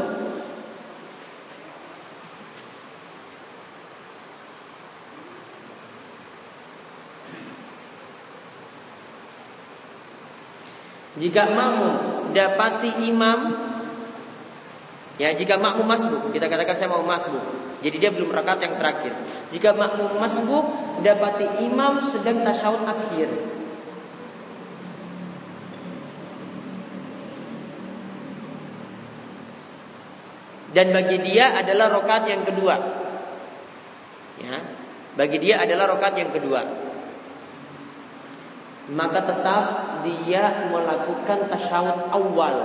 Jika 11.19 11.51
makmum 11.51 11.95
dapati 12.31 13.11
imam 13.11 13.51
Ya 15.19 15.35
jika 15.35 15.59
makmum 15.59 15.91
masbuk 15.91 16.31
Kita 16.31 16.47
katakan 16.47 16.79
saya 16.79 16.95
mau 16.95 17.03
masbuk 17.03 17.43
Jadi 17.83 17.99
dia 17.99 18.15
belum 18.15 18.31
rakaat 18.31 18.63
yang 18.63 18.79
terakhir. 18.79 19.19
Jika 19.51 19.75
makmum 19.75 20.15
masbuk 20.23 20.63
Dapati 21.03 21.67
imam 21.67 21.99
sedang 22.07 22.47
tasyahud 22.47 22.87
akhir 22.87 23.58
Dan 30.69 30.93
bagi 30.93 31.17
dia 31.25 31.57
adalah 31.57 31.89
rokat 31.89 32.29
yang 32.29 32.45
kedua 32.45 32.77
Ya 34.39 34.57
Bagi 35.17 35.39
dia 35.41 35.65
adalah 35.65 35.89
rokat 35.89 36.15
yang 36.21 36.31
kedua 36.31 36.89
maka 38.89 39.21
tetap 39.21 39.65
dia 40.01 40.73
melakukan 40.73 41.53
tasyahud 41.53 42.09
awal. 42.09 42.57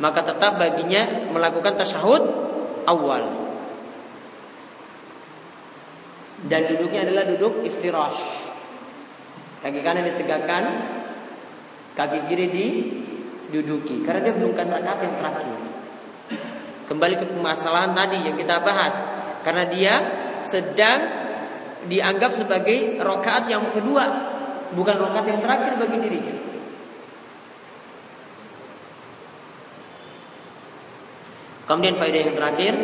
Maka 0.00 0.20
tetap 0.24 0.60
baginya 0.60 1.32
melakukan 1.32 1.80
tasyahud 1.80 2.24
awal. 2.84 3.24
Dan 6.44 6.72
duduknya 6.72 7.08
adalah 7.08 7.24
duduk 7.28 7.64
iftirash. 7.68 8.20
Kaki 9.60 9.80
kanan 9.84 10.08
ditegakkan, 10.08 10.64
kaki 11.96 12.28
kiri 12.32 12.48
diduduki. 13.50 14.06
Karena 14.06 14.30
dia 14.30 14.34
belum 14.38 14.54
rakaat 14.54 15.00
yang 15.02 15.14
terakhir. 15.18 15.56
Kembali 16.86 17.14
ke 17.18 17.26
permasalahan 17.26 17.92
tadi 17.92 18.18
yang 18.22 18.38
kita 18.38 18.62
bahas. 18.62 18.94
Karena 19.42 19.66
dia 19.66 19.94
sedang 20.46 21.00
dianggap 21.90 22.30
sebagai 22.34 23.02
rokaat 23.02 23.50
yang 23.50 23.74
kedua, 23.74 24.04
bukan 24.72 24.96
rokaat 25.02 25.26
yang 25.26 25.40
terakhir 25.42 25.76
bagi 25.80 25.98
dirinya. 25.98 26.36
Kemudian 31.66 31.94
faedah 31.94 32.20
yang 32.26 32.34
terakhir 32.34 32.74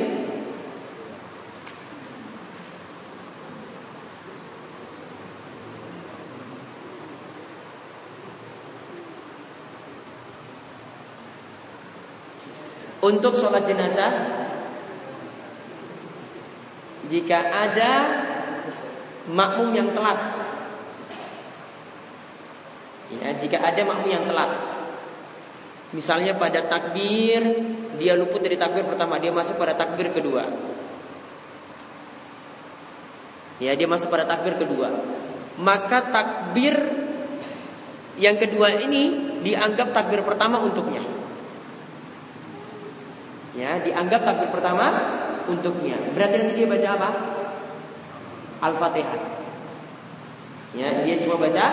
Untuk 13.06 13.38
sholat 13.38 13.62
jenazah 13.70 14.12
Jika 17.06 17.38
ada 17.38 17.92
makmum 19.30 19.74
yang 19.74 19.90
telat. 19.94 20.18
Ya, 23.06 23.30
jika 23.38 23.62
ada 23.62 23.80
makmum 23.86 24.10
yang 24.10 24.26
telat. 24.26 24.50
Misalnya 25.94 26.34
pada 26.34 26.66
takbir 26.66 27.42
dia 27.96 28.18
luput 28.18 28.42
dari 28.42 28.58
takbir 28.58 28.82
pertama, 28.82 29.22
dia 29.22 29.30
masuk 29.30 29.54
pada 29.54 29.78
takbir 29.78 30.10
kedua. 30.10 30.50
Ya, 33.62 33.72
dia 33.78 33.88
masuk 33.88 34.10
pada 34.10 34.26
takbir 34.26 34.58
kedua. 34.58 34.90
Maka 35.56 36.12
takbir 36.12 36.76
yang 38.20 38.36
kedua 38.36 38.68
ini 38.82 39.02
dianggap 39.46 39.94
takbir 39.94 40.20
pertama 40.26 40.60
untuknya. 40.60 41.00
Ya, 43.56 43.80
dianggap 43.80 44.20
takbir 44.20 44.52
pertama 44.52 44.86
untuknya. 45.48 45.96
Berarti 46.12 46.34
nanti 46.44 46.54
dia 46.60 46.68
baca 46.68 46.88
apa? 46.92 47.08
Al-Fatihah. 48.60 49.22
Ya, 50.76 50.88
dia 51.08 51.16
cuma 51.24 51.40
baca 51.40 51.64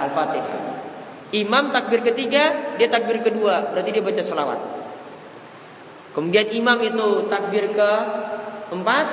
Al-Fatihah. 0.00 0.60
Imam 1.36 1.68
takbir 1.68 2.00
ketiga, 2.00 2.74
dia 2.80 2.88
takbir 2.88 3.20
kedua, 3.20 3.68
berarti 3.74 3.92
dia 3.92 4.00
baca 4.00 4.22
selawat. 4.24 4.60
Kemudian 6.16 6.48
imam 6.56 6.80
itu 6.80 7.28
takbir 7.28 7.76
ke 7.76 7.90
empat, 8.72 9.06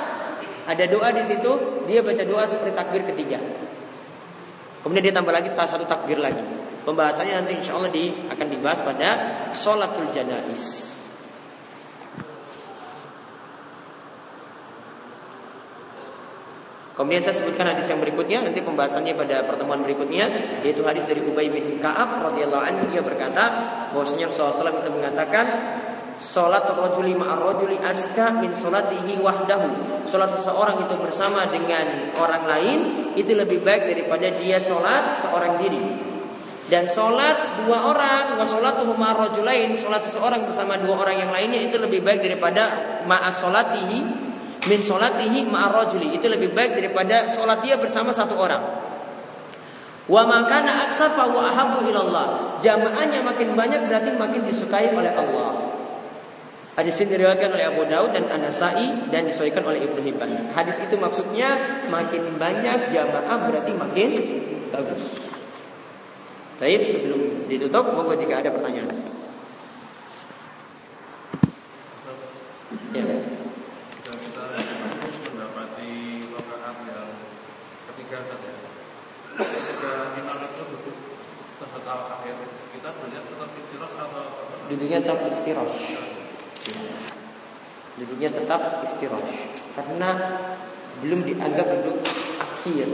ada 0.64 0.84
doa 0.88 1.12
di 1.12 1.20
situ, 1.28 1.84
dia 1.84 2.00
baca 2.00 2.22
doa 2.24 2.48
seperti 2.48 2.72
takbir 2.72 3.04
ketiga. 3.04 3.36
Kemudian 4.80 5.04
dia 5.04 5.14
tambah 5.16 5.34
lagi 5.34 5.52
satu 5.52 5.84
takbir 5.84 6.16
lagi. 6.16 6.44
Pembahasannya 6.88 7.44
nanti 7.44 7.52
insya 7.60 7.76
Allah 7.76 7.92
di, 7.92 8.08
akan 8.28 8.46
dibahas 8.48 8.80
pada 8.80 9.08
sholatul 9.52 10.08
janais. 10.12 10.93
Kemudian 16.94 17.26
saya 17.26 17.34
sebutkan 17.42 17.66
hadis 17.74 17.90
yang 17.90 17.98
berikutnya 17.98 18.46
nanti 18.46 18.62
pembahasannya 18.62 19.18
pada 19.18 19.42
pertemuan 19.42 19.82
berikutnya 19.82 20.30
yaitu 20.62 20.86
hadis 20.86 21.02
dari 21.10 21.26
Ubay 21.26 21.50
bin 21.50 21.82
Ka'af 21.82 22.22
radhiyallahu 22.22 22.62
anhu 22.62 22.84
ia 22.94 23.02
berkata 23.02 23.44
bahwasanya 23.90 24.30
Rasulullah 24.30 24.78
itu 24.78 24.94
mengatakan 24.94 25.46
Salat 26.22 26.62
rajuli 26.70 27.18
ma'ar 27.18 27.42
rajuli 27.42 27.74
aska 27.82 28.38
min 28.38 28.54
salatihi 28.54 29.18
wahdahu. 29.18 29.70
Salat 30.06 30.38
seseorang 30.38 30.86
itu 30.86 30.94
bersama 30.94 31.50
dengan 31.50 32.14
orang 32.14 32.46
lain 32.46 32.78
itu 33.18 33.34
lebih 33.34 33.66
baik 33.66 33.90
daripada 33.90 34.30
dia 34.38 34.62
salat 34.62 35.18
seorang 35.18 35.58
diri. 35.58 35.82
Dan 36.70 36.88
salat 36.88 37.66
dua 37.66 37.92
orang, 37.92 38.40
wa 38.40 38.46
salatuhu 38.46 38.94
ma'ar 38.94 39.30
rajulain, 39.30 39.74
salat 39.74 40.06
seseorang 40.06 40.46
bersama 40.46 40.78
dua 40.78 41.02
orang 41.02 41.26
yang 41.26 41.30
lainnya 41.34 41.60
itu 41.60 41.76
lebih 41.76 42.00
baik 42.00 42.22
daripada 42.22 42.62
ma'as 43.04 43.42
salatihi 43.42 43.98
min 44.64 44.80
solatihi 44.80 45.44
ma'arrojuli 45.44 46.16
itu 46.16 46.26
lebih 46.28 46.56
baik 46.56 46.80
daripada 46.80 47.28
solat 47.28 47.60
dia 47.60 47.76
bersama 47.76 48.12
satu 48.12 48.36
orang. 48.36 48.64
Wa 50.04 50.22
makana 50.28 50.88
aksafa 50.88 51.24
wa 51.28 51.48
ahabu 51.48 51.84
ilallah. 51.88 52.60
Jamaahnya 52.60 53.24
makin 53.24 53.56
banyak 53.56 53.88
berarti 53.88 54.16
makin 54.16 54.44
disukai 54.44 54.92
oleh 54.92 55.12
Allah. 55.12 55.72
Hadis 56.74 56.98
ini 56.98 57.14
diriwayatkan 57.14 57.54
oleh 57.54 57.70
Abu 57.70 57.86
Daud 57.86 58.18
dan 58.18 58.26
An-Nasai 58.26 59.06
dan 59.14 59.30
disesuaikan 59.30 59.62
oleh 59.62 59.86
Ibnu 59.86 60.00
Hibban. 60.02 60.50
Hadis 60.58 60.74
itu 60.82 60.98
maksudnya 60.98 61.86
makin 61.86 62.34
banyak 62.34 62.90
jamaah 62.90 63.46
berarti 63.46 63.72
makin 63.78 64.10
bagus. 64.74 65.22
Baik 66.58 66.82
sebelum 66.82 67.46
ditutup, 67.46 67.94
monggo 67.94 68.18
jika 68.18 68.42
ada 68.42 68.50
pertanyaan. 68.50 68.90
Ya. 72.94 73.06
ketiga 77.90 78.18
saja. 78.30 78.50
Ketika 79.34 79.92
imam 80.14 80.38
itu 80.46 80.62
duduk 80.70 80.98
tetap 81.58 82.00
akhir, 82.14 82.36
kita 82.70 82.88
belajar 82.94 83.22
tetap 83.26 83.50
istiros 83.58 83.94
atau 83.98 84.53
duduknya 84.68 84.98
tetap 85.04 85.20
istiros. 85.28 85.74
Duduknya 87.94 88.28
tetap 88.32 88.60
istiros 88.90 89.30
karena 89.74 90.10
belum 91.02 91.20
dianggap 91.26 91.66
duduk 91.80 91.98
akhir. 92.38 92.88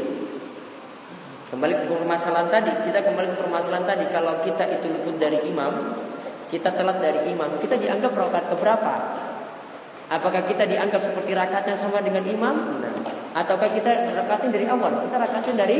Kembali 1.50 1.74
ke 1.82 1.84
permasalahan 1.90 2.46
tadi, 2.46 2.70
kita 2.86 3.02
kembali 3.02 3.34
ke 3.34 3.36
permasalahan 3.42 3.82
tadi 3.82 4.04
kalau 4.14 4.38
kita 4.46 4.70
itu 4.70 4.86
luput 4.86 5.18
dari 5.18 5.42
imam, 5.50 5.98
kita 6.46 6.70
telat 6.70 7.02
dari 7.02 7.26
imam, 7.26 7.58
kita 7.58 7.74
dianggap 7.74 8.14
rakaat 8.14 8.54
keberapa? 8.54 8.94
Apakah 10.10 10.42
kita 10.46 10.66
dianggap 10.66 11.02
seperti 11.02 11.34
rakaatnya 11.34 11.74
sama 11.74 12.02
dengan 12.02 12.22
imam? 12.26 12.82
Nah, 12.82 12.94
ataukah 13.34 13.70
kita 13.70 14.14
rakatin 14.14 14.50
dari 14.50 14.66
awal? 14.66 15.06
Kita 15.06 15.16
rakatin 15.22 15.54
dari 15.54 15.78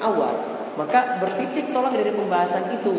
awal. 0.00 0.32
Maka 0.76 1.20
bertitik 1.20 1.72
tolak 1.72 1.96
dari 1.96 2.12
pembahasan 2.12 2.72
itu. 2.76 2.94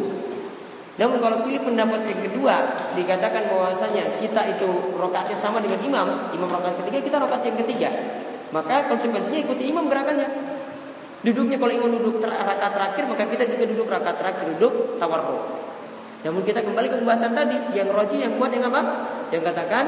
Namun 0.98 1.22
kalau 1.22 1.46
pilih 1.46 1.62
pendapat 1.62 2.10
yang 2.10 2.22
kedua 2.26 2.56
dikatakan 2.98 3.54
bahwasanya 3.54 4.18
kita 4.18 4.42
itu 4.58 4.98
rakaatnya 4.98 5.38
sama 5.38 5.62
dengan 5.62 5.78
imam, 5.86 6.08
imam 6.34 6.50
rakaat 6.50 6.82
ketiga 6.82 7.00
kita 7.06 7.18
rakaat 7.22 7.44
yang 7.46 7.58
ketiga. 7.62 7.90
Maka 8.50 8.90
konsekuensinya 8.90 9.46
ikuti 9.46 9.70
imam 9.70 9.86
gerakannya. 9.86 10.26
Duduknya 11.22 11.62
kalau 11.62 11.74
imam 11.74 12.02
duduk 12.02 12.18
ter 12.26 12.34
rakaat 12.34 12.74
terakhir 12.74 13.04
maka 13.06 13.30
kita 13.30 13.46
juga 13.46 13.64
duduk 13.70 13.88
rakaat 13.90 14.18
terakhir 14.18 14.46
duduk 14.58 14.98
tawarruk. 14.98 15.46
Namun 16.26 16.42
kita 16.42 16.66
kembali 16.66 16.90
ke 16.90 16.98
pembahasan 16.98 17.38
tadi 17.38 17.78
yang 17.78 17.94
roji 17.94 18.18
yang 18.26 18.34
kuat 18.42 18.50
yang 18.58 18.66
apa? 18.74 18.82
Yang 19.30 19.54
katakan 19.54 19.86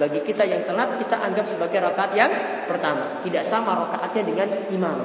bagi 0.00 0.20
kita 0.24 0.44
yang 0.48 0.64
telat 0.64 0.96
kita 0.96 1.20
anggap 1.20 1.44
sebagai 1.44 1.84
rakaat 1.84 2.16
yang 2.16 2.32
pertama, 2.64 3.20
tidak 3.20 3.44
sama 3.44 3.76
rakaatnya 3.76 4.22
dengan 4.24 4.48
imam. 4.72 4.98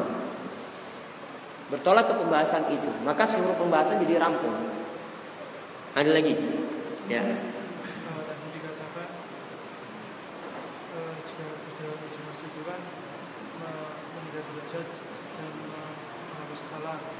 Bertolak 1.72 2.08
ke 2.08 2.14
pembahasan 2.20 2.68
itu, 2.72 2.92
maka 3.04 3.24
seluruh 3.24 3.56
pembahasan 3.56 4.04
jadi 4.04 4.20
rampung. 4.20 4.81
Ada 5.92 6.12
lagi? 6.16 6.34
Ya. 7.12 7.20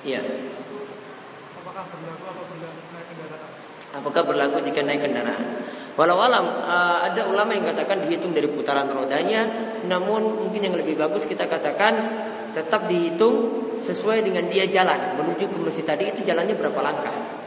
Iya. 0.02 0.22
Apakah 1.62 1.84
berlaku 1.94 2.24
apabila 2.26 2.68
naik 2.74 3.06
kendaraan? 3.12 3.52
Apakah 3.92 4.22
berlaku 4.26 4.58
jika 4.66 4.82
naik 4.82 5.02
kendaraan? 5.04 5.46
Walau 6.00 6.24
alam 6.24 6.46
uh, 6.64 7.04
ada 7.06 7.28
ulama 7.28 7.52
yang 7.52 7.68
katakan 7.68 8.08
dihitung 8.08 8.32
dari 8.32 8.48
putaran 8.48 8.88
rodanya, 8.88 9.46
namun 9.86 10.48
mungkin 10.48 10.72
yang 10.72 10.76
lebih 10.80 10.96
bagus 10.96 11.28
kita 11.28 11.46
katakan 11.46 11.94
tetap 12.56 12.88
dihitung 12.88 13.68
sesuai 13.84 14.24
dengan 14.24 14.48
dia 14.48 14.64
jalan 14.66 15.20
menuju 15.20 15.52
ke 15.52 15.58
masjid 15.60 15.84
tadi 15.84 16.10
itu 16.16 16.24
jalannya 16.24 16.56
berapa 16.56 16.80
langkah. 16.80 17.41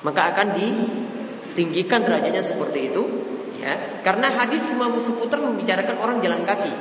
Maka 0.00 0.32
akan 0.32 0.56
ditinggikan 0.56 2.04
derajatnya 2.04 2.40
seperti 2.40 2.92
itu, 2.92 3.02
ya. 3.60 4.00
Karena 4.00 4.32
hadis 4.32 4.64
cuma 4.68 4.88
seputar 4.96 5.44
membicarakan 5.44 5.96
orang 6.00 6.16
jalan 6.24 6.42
kaki, 6.44 6.72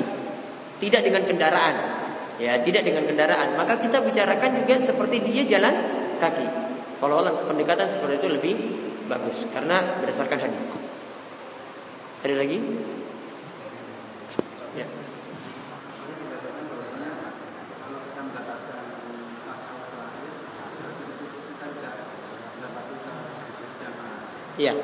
tidak 0.80 1.02
dengan 1.04 1.24
kendaraan 1.28 2.00
ya 2.40 2.64
tidak 2.64 2.88
dengan 2.88 3.04
kendaraan. 3.06 3.60
Maka 3.60 3.78
kita 3.84 4.00
bicarakan 4.00 4.64
juga 4.64 4.80
seperti 4.82 5.20
dia 5.28 5.44
jalan 5.46 5.76
kaki. 6.18 6.48
Kalau 7.04 7.20
pendekatan 7.46 7.88
seperti 7.92 8.24
itu 8.24 8.28
lebih 8.32 8.54
bagus 9.12 9.44
karena 9.52 10.00
berdasarkan 10.00 10.40
hadis. 10.40 10.66
Ada 12.24 12.36
lagi? 12.36 12.58
Ya 14.76 14.88
Iya. 24.60 24.76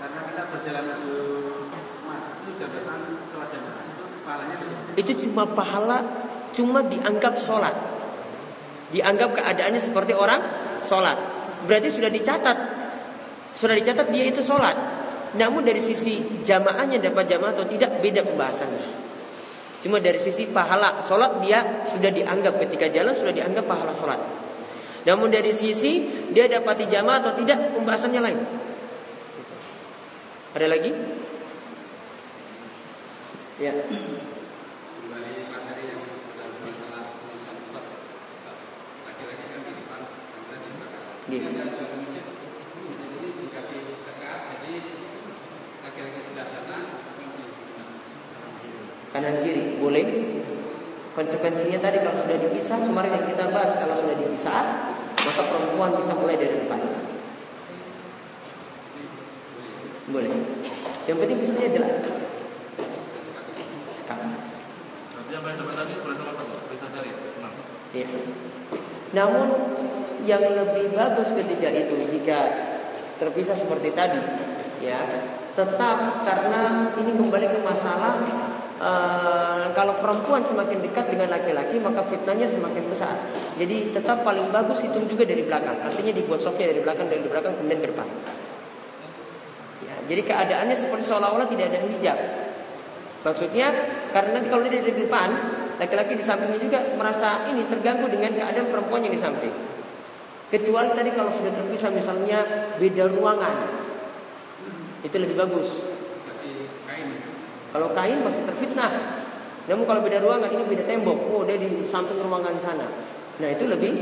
Karena 0.00 0.20
kita 0.32 0.42
berjalan 0.48 0.84
itu 4.96 5.12
cuma 5.28 5.44
pahala 5.52 5.98
cuma 6.56 6.80
dianggap 6.88 7.36
sholat. 7.36 7.76
Dianggap 8.96 9.36
keadaannya 9.36 9.76
seperti 9.76 10.16
orang 10.16 10.40
sholat. 10.88 11.20
Berarti 11.68 11.92
sudah 11.92 12.08
dicatat. 12.08 12.58
Sudah 13.52 13.76
dicatat 13.76 14.08
dia 14.08 14.24
itu 14.24 14.40
sholat. 14.40 14.80
Namun 15.36 15.68
dari 15.68 15.84
sisi 15.84 16.40
jamaahnya 16.40 16.96
dapat 16.96 17.28
jamaah 17.28 17.52
atau 17.52 17.68
tidak 17.68 18.00
beda 18.00 18.24
pembahasannya. 18.24 18.88
Cuma 19.84 20.00
dari 20.00 20.16
sisi 20.16 20.48
pahala 20.48 21.04
sholat 21.04 21.44
dia 21.44 21.84
sudah 21.84 22.08
dianggap 22.08 22.56
ketika 22.56 22.88
jalan 22.88 23.12
sudah 23.12 23.36
dianggap 23.36 23.68
pahala 23.68 23.92
sholat 23.92 24.48
namun 25.08 25.32
dari 25.32 25.52
sisi 25.56 26.04
dia 26.32 26.44
dapati 26.44 26.84
jamaah 26.84 27.24
atau 27.24 27.32
tidak 27.32 27.72
pembahasannya 27.72 28.20
lain. 28.20 28.40
Ada 30.52 30.66
lagi? 30.66 30.92
Ya. 33.60 33.72
Kanan 49.10 49.42
kiri 49.42 49.76
boleh. 49.82 50.06
Konsekuensinya 51.10 51.82
tadi 51.82 51.98
kalau 52.06 52.14
sudah 52.14 52.38
dipisah 52.38 52.78
kemarin 52.78 53.10
yang 53.18 53.26
kita 53.26 53.50
bahas 53.50 53.74
kalau 53.74 53.98
sudah 53.98 54.14
dipisah 54.14 54.62
maka 55.20 55.42
perempuan 55.42 55.98
bisa 55.98 56.12
mulai 56.14 56.38
dari 56.38 56.54
depan. 56.64 56.80
Boleh. 60.10 60.32
Yang 61.06 61.18
penting 61.18 61.38
pisahnya 61.42 61.70
jelas. 61.74 61.96
Ya. 67.90 68.06
Namun 69.10 69.46
yang 70.22 70.42
lebih 70.46 70.94
bagus 70.94 71.34
ketika 71.34 71.68
itu 71.74 72.06
jika 72.14 72.38
terpisah 73.18 73.58
seperti 73.58 73.90
tadi, 73.90 74.22
ya 74.78 75.02
tetap 75.58 76.22
karena 76.22 76.94
ini 76.94 77.18
kembali 77.18 77.46
ke 77.50 77.58
masalah 77.66 78.22
uh, 78.80 79.70
kalau 79.76 79.94
perempuan 80.00 80.40
semakin 80.42 80.80
dekat 80.80 81.12
dengan 81.12 81.28
laki-laki 81.30 81.76
maka 81.78 82.02
fitnahnya 82.08 82.48
semakin 82.48 82.84
besar. 82.88 83.14
Jadi 83.60 83.92
tetap 83.92 84.24
paling 84.24 84.48
bagus 84.48 84.80
itu 84.82 84.96
juga 85.04 85.28
dari 85.28 85.44
belakang. 85.44 85.76
Artinya 85.84 86.12
dibuat 86.16 86.40
softnya 86.40 86.72
dari 86.72 86.80
belakang 86.80 87.06
dari 87.12 87.22
belakang 87.22 87.52
kemudian 87.60 87.80
ke 87.84 87.88
depan. 87.92 88.08
Ya, 89.84 89.94
jadi 90.08 90.22
keadaannya 90.24 90.76
seperti 90.76 91.04
seolah-olah 91.06 91.46
tidak 91.46 91.70
ada 91.70 91.78
hijab. 91.84 92.18
Maksudnya 93.20 93.66
karena 94.16 94.40
nanti 94.40 94.48
kalau 94.48 94.64
dia 94.64 94.80
di 94.80 94.96
depan, 94.96 95.28
laki-laki 95.76 96.16
di 96.16 96.24
sampingnya 96.24 96.56
juga 96.56 96.80
merasa 96.96 97.44
ini 97.52 97.68
terganggu 97.68 98.08
dengan 98.08 98.32
keadaan 98.32 98.72
perempuan 98.72 99.04
yang 99.04 99.12
di 99.12 99.20
samping. 99.20 99.52
Kecuali 100.50 100.90
tadi 100.96 101.12
kalau 101.12 101.30
sudah 101.30 101.52
terpisah 101.52 101.92
misalnya 101.92 102.42
beda 102.80 103.12
ruangan, 103.12 103.56
itu 105.04 105.16
lebih 105.20 105.36
bagus. 105.36 105.89
Kalau 107.70 107.88
kain 107.94 108.20
masih 108.26 108.42
terfitnah. 108.42 109.22
Namun 109.70 109.86
kalau 109.86 110.02
beda 110.02 110.18
ruangan 110.18 110.50
ini 110.50 110.66
beda 110.66 110.84
tembok, 110.88 111.18
oh 111.30 111.46
dia 111.46 111.54
di 111.54 111.86
samping 111.86 112.18
ruangan 112.18 112.58
sana. 112.58 112.90
Nah 113.38 113.48
itu 113.54 113.70
lebih 113.70 113.92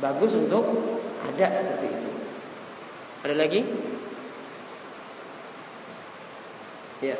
bagus 0.00 0.32
untuk 0.32 0.64
ada 1.20 1.46
seperti 1.52 1.86
itu. 1.92 2.10
Ada 3.24 3.34
lagi? 3.36 3.60
Ya. 7.04 7.16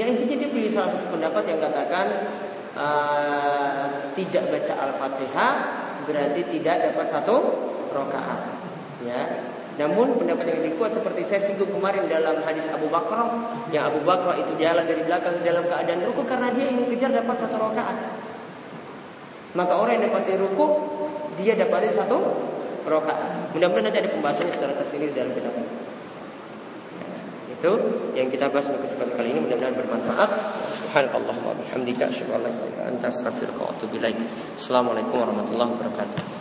Ya 0.00 0.08
intinya 0.08 0.32
dia 0.32 0.48
pilih 0.48 0.72
salah 0.72 0.96
satu 0.96 1.12
pendapat 1.12 1.44
yang 1.44 1.60
katakan 1.60 2.06
uh, 2.72 4.08
tidak 4.16 4.48
baca 4.48 4.72
al-fatihah 4.88 5.52
berarti 6.08 6.40
tidak 6.56 6.76
dapat 6.88 7.06
satu 7.12 7.36
rokaat. 7.92 8.40
Ya, 9.04 9.44
namun 9.76 10.16
pendapat 10.16 10.48
yang 10.48 10.64
lebih 10.64 10.80
kuat 10.80 10.96
seperti 10.96 11.20
saya 11.28 11.44
singgung 11.44 11.68
kemarin 11.68 12.08
dalam 12.08 12.40
hadis 12.48 12.64
Abu 12.72 12.88
Bakar 12.88 13.28
yang 13.76 13.92
Abu 13.92 14.00
Bakar 14.08 14.40
itu 14.40 14.56
jalan 14.56 14.88
dari 14.88 15.04
belakang 15.04 15.44
dalam 15.44 15.68
keadaan 15.68 16.00
ruku 16.08 16.24
karena 16.24 16.48
dia 16.56 16.72
ingin 16.72 16.88
kejar 16.96 17.12
dapat 17.12 17.36
satu 17.36 17.60
rokaat. 17.60 17.96
Maka 19.52 19.72
orang 19.76 20.00
yang 20.00 20.04
dapat 20.08 20.32
ruku 20.40 20.66
dia 21.44 21.60
dapat 21.60 21.92
satu 21.92 22.18
rokaat. 22.88 23.52
Mudah-mudahan 23.52 23.92
nanti 23.92 24.00
ada 24.00 24.10
pembahasannya 24.16 24.52
secara 24.56 24.72
tersendiri 24.80 25.12
dalam 25.12 25.36
kitab 25.36 25.52
itu 27.60 27.72
yang 28.16 28.32
kita 28.32 28.48
bahas 28.48 28.72
untuk 28.72 28.88
kesempatan 28.88 29.20
kali 29.20 29.28
ini 29.36 29.40
mudah-mudahan 29.44 29.76
bermanfaat. 29.76 30.30
Subhanallah 30.80 31.36
wa 31.44 31.52
bihamdika 31.60 32.08
asyhadu 32.08 32.40
an 32.40 32.48
la 32.48 32.50
ilaha 32.50 32.68
illa 32.72 32.82
anta 32.88 33.06
astaghfiruka 33.12 33.60
wa 33.60 33.70
atubu 33.76 34.00
ilaik. 34.00 34.16
Assalamualaikum 34.56 35.20
warahmatullahi 35.20 35.70
wabarakatuh. 35.76 36.39